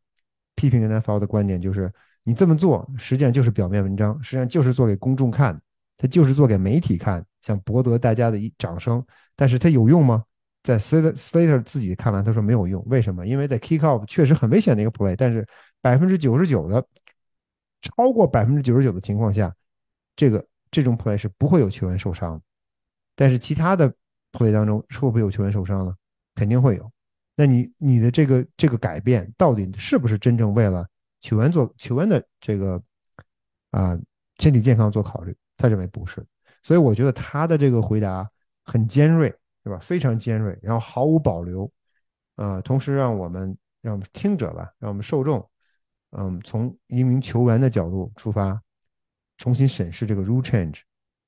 [0.55, 1.91] 批评 NFL 的观点，就是
[2.25, 5.61] 你这么做实际上就是表面文章，实际上就是做给公众看的，
[5.95, 9.01] 他就是做给媒体看，想博得大家的一掌声。
[9.35, 10.23] 但是他有用吗？
[10.63, 12.83] 在 Slater 自己看来，他说没有用。
[12.87, 13.27] 为什么？
[13.27, 15.47] 因为在 kick off 确实很危险的一个 play，但是
[15.79, 16.83] 百分之九十九的，
[17.83, 19.53] 超过百分之九十九的情况下，
[20.15, 22.41] 这个这种 play 是不会有球员受伤的。
[23.15, 23.93] 但是其他的
[24.31, 25.93] play 当中，会不会有球员受伤呢？
[26.33, 26.91] 肯定会有。
[27.35, 30.87] 那你你的这个这个改变，到底是不是真正为了
[31.25, 32.81] 球员做球员的这个
[33.71, 33.97] 啊
[34.39, 35.35] 身体健康做考虑？
[35.57, 36.25] 他认为不是。
[36.61, 38.29] 所以我觉得他的这个回答
[38.63, 39.33] 很尖锐。
[39.65, 39.79] 对吧？
[39.81, 41.67] 非常尖锐，然后毫无保留，
[42.35, 45.43] 呃，同时让我们让我们听者吧，让我们受众，
[46.11, 48.61] 嗯，从一名球员的角度出发，
[49.39, 50.81] 重新审视这个 rule change，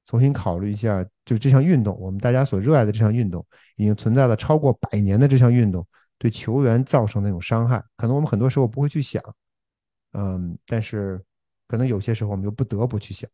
[0.06, 3.44] 重新考虑一下，就这项运动，我们大家所热爱的这项运动，
[3.76, 5.84] 已经存在了超过百年的这项运动，
[6.20, 9.20] 对球员造成那种伤害，可能我们很多时候不会去想，
[10.14, 11.22] 嗯，但是
[11.68, 13.30] 可能有些时候我们又不得不去想。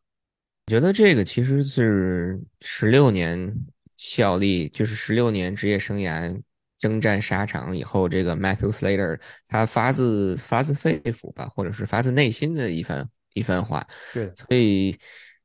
[0.68, 3.54] 我觉得这个其实是十六年
[3.98, 6.42] 效力，就是十六年职业生涯。
[6.80, 9.18] 征战沙场以后，这个 Matthew Slater
[9.48, 13.88] 他发自发自肺腑吧，或者是发自内心的一番一番话。
[14.14, 14.94] 对，所以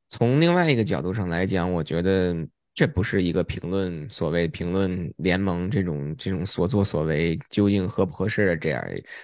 [0.09, 2.35] 从另外一个角度上来讲，我觉得
[2.79, 8.81] 这不是一个评论所谓评论联盟这种这种所作所为究竟合不合适的这样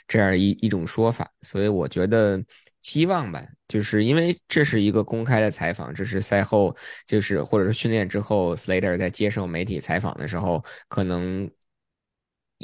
[0.10, 1.32] 这样一一种说法。
[1.42, 2.44] 所以我觉得
[2.82, 6.76] 期望吧，就是因为这是一个公开的采访，这是赛后
[7.08, 11.50] 就是或者是训练之后，Slater 在接受媒体采访的时候可能。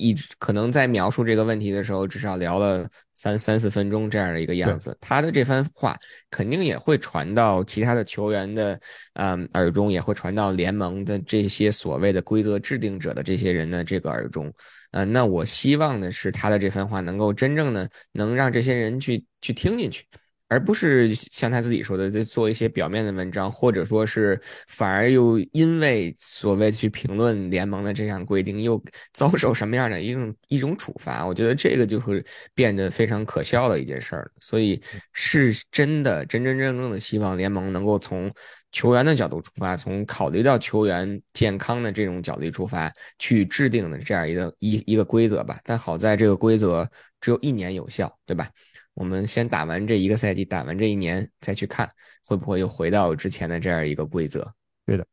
[0.01, 4.97] 一直可能在描述这个问题的时候，至少聊了三三四分钟这样的一个样子。
[4.99, 5.95] 他的这番话
[6.29, 8.79] 肯定也会传到其他的球员的
[9.13, 14.51] 嗯耳中，也会传到联盟的这些所谓的规则制定者的这些人的这个耳中。
[14.91, 20.03] 嗯，那我希望的是他的这番话能够真正的能让这些人去去听进去。
[20.51, 24.37] 而不是像他自己说的，在做一些表面的文章，或者说是
[24.67, 28.83] 反而又因为所谓去评论联盟的这项规定，又
[29.13, 31.25] 遭受什么样的一种一种处罚？
[31.25, 32.21] 我觉得这个就会
[32.53, 34.29] 变得非常可笑的一件事儿。
[34.41, 34.81] 所以
[35.13, 38.29] 是真的真真正正的希望联盟能够从
[38.73, 45.57] 球员的角度出发，从考虑到球员健康的这种角度出发，去制定的这样一个一一个规则吧。
[45.63, 46.85] 但好在这个规则
[47.21, 48.49] 只有一年有效，对吧？
[48.93, 51.89] 我们先打完这一个赛季，打完这一年，再去看
[52.25, 54.53] 会不会又回到之前的这样一个规则。
[54.85, 55.05] 对的，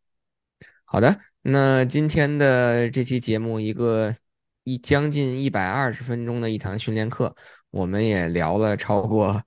[0.85, 4.15] 好的，那今天的这期节目，一个
[4.65, 7.35] 一将近一百二十分钟的一堂训练课，
[7.71, 9.43] 我们也聊了超过。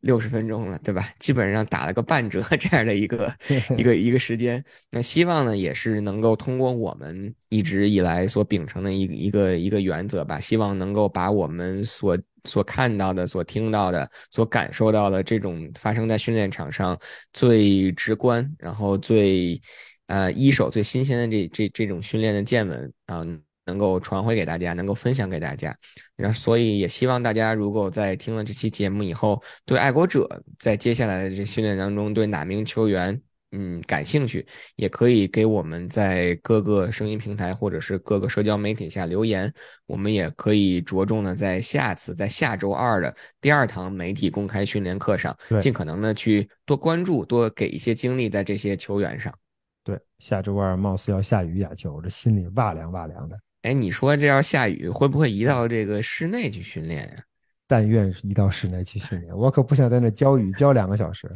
[0.00, 1.08] 六十分钟了，对吧？
[1.18, 3.34] 基本上打了个半折 这样的一个
[3.76, 4.62] 一个一个时间。
[4.90, 16.96] 那希望呢，也是能够通过我们一直以来所秉承的一个一个一个原则吧，希望能够把我们所所看到的、所听到的、所感受到的这种发生在训练场上
[17.32, 19.60] 最直观，然后最
[20.06, 23.26] 呃一手、最新鲜的这这这种训练的见闻啊。
[23.66, 25.76] 能够传回给大家，能够分享给大家，
[26.16, 30.28] 然后所以也希望大家，如果在听了这期节目以后，对爱国者
[30.58, 33.20] 在接下来的这训练当中，对哪名球员，
[33.52, 39.52] 嗯，感兴趣，也可以给我们在各个声音平台或者是各个社交媒体下留言，
[39.86, 49.32] 我们也可以着重的在下次，在下周二的第二堂媒体公开训练课上，尽可能的去多关注，多给一些精力在这些球员上。
[49.82, 53.38] 对，下周二貌似要下雨呀，球，这心里哇凉哇凉的。
[53.66, 57.24] 哎，你说这要下雨，会不会移到这个室内去训练呀？
[57.66, 61.28] 但愿移到室内去训练，我可不想在那浇雨浇两个小时。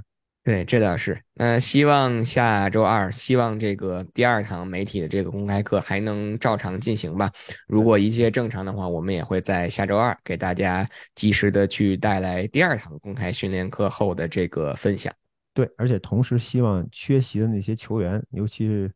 [0.44, 1.20] 对，这倒是。
[1.35, 7.28] 那希望下周二，希望这个第二堂媒体的这个公开课还能照常进行吧。
[7.66, 15.12] 如果一切正常的话，我们也会在下周二给大家及时的去带来第二堂公开训练课后的这个分享。
[15.52, 18.89] 对，而且同时希望缺席的那些球员，尤其是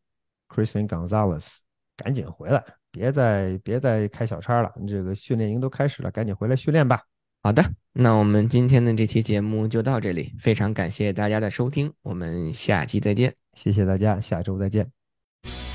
[0.47, 1.57] Christian Gonzalez，
[1.97, 2.63] 赶紧回来。
[2.95, 7.01] 别再别再开小差了，你这个训练营都开始了，赶紧回来训练吧。
[7.43, 7.61] 好的，
[7.91, 15.74] 那我们今天的这期节目就到这里，非常感谢大家的收听，我们下期再见，谢谢大家，下周再见。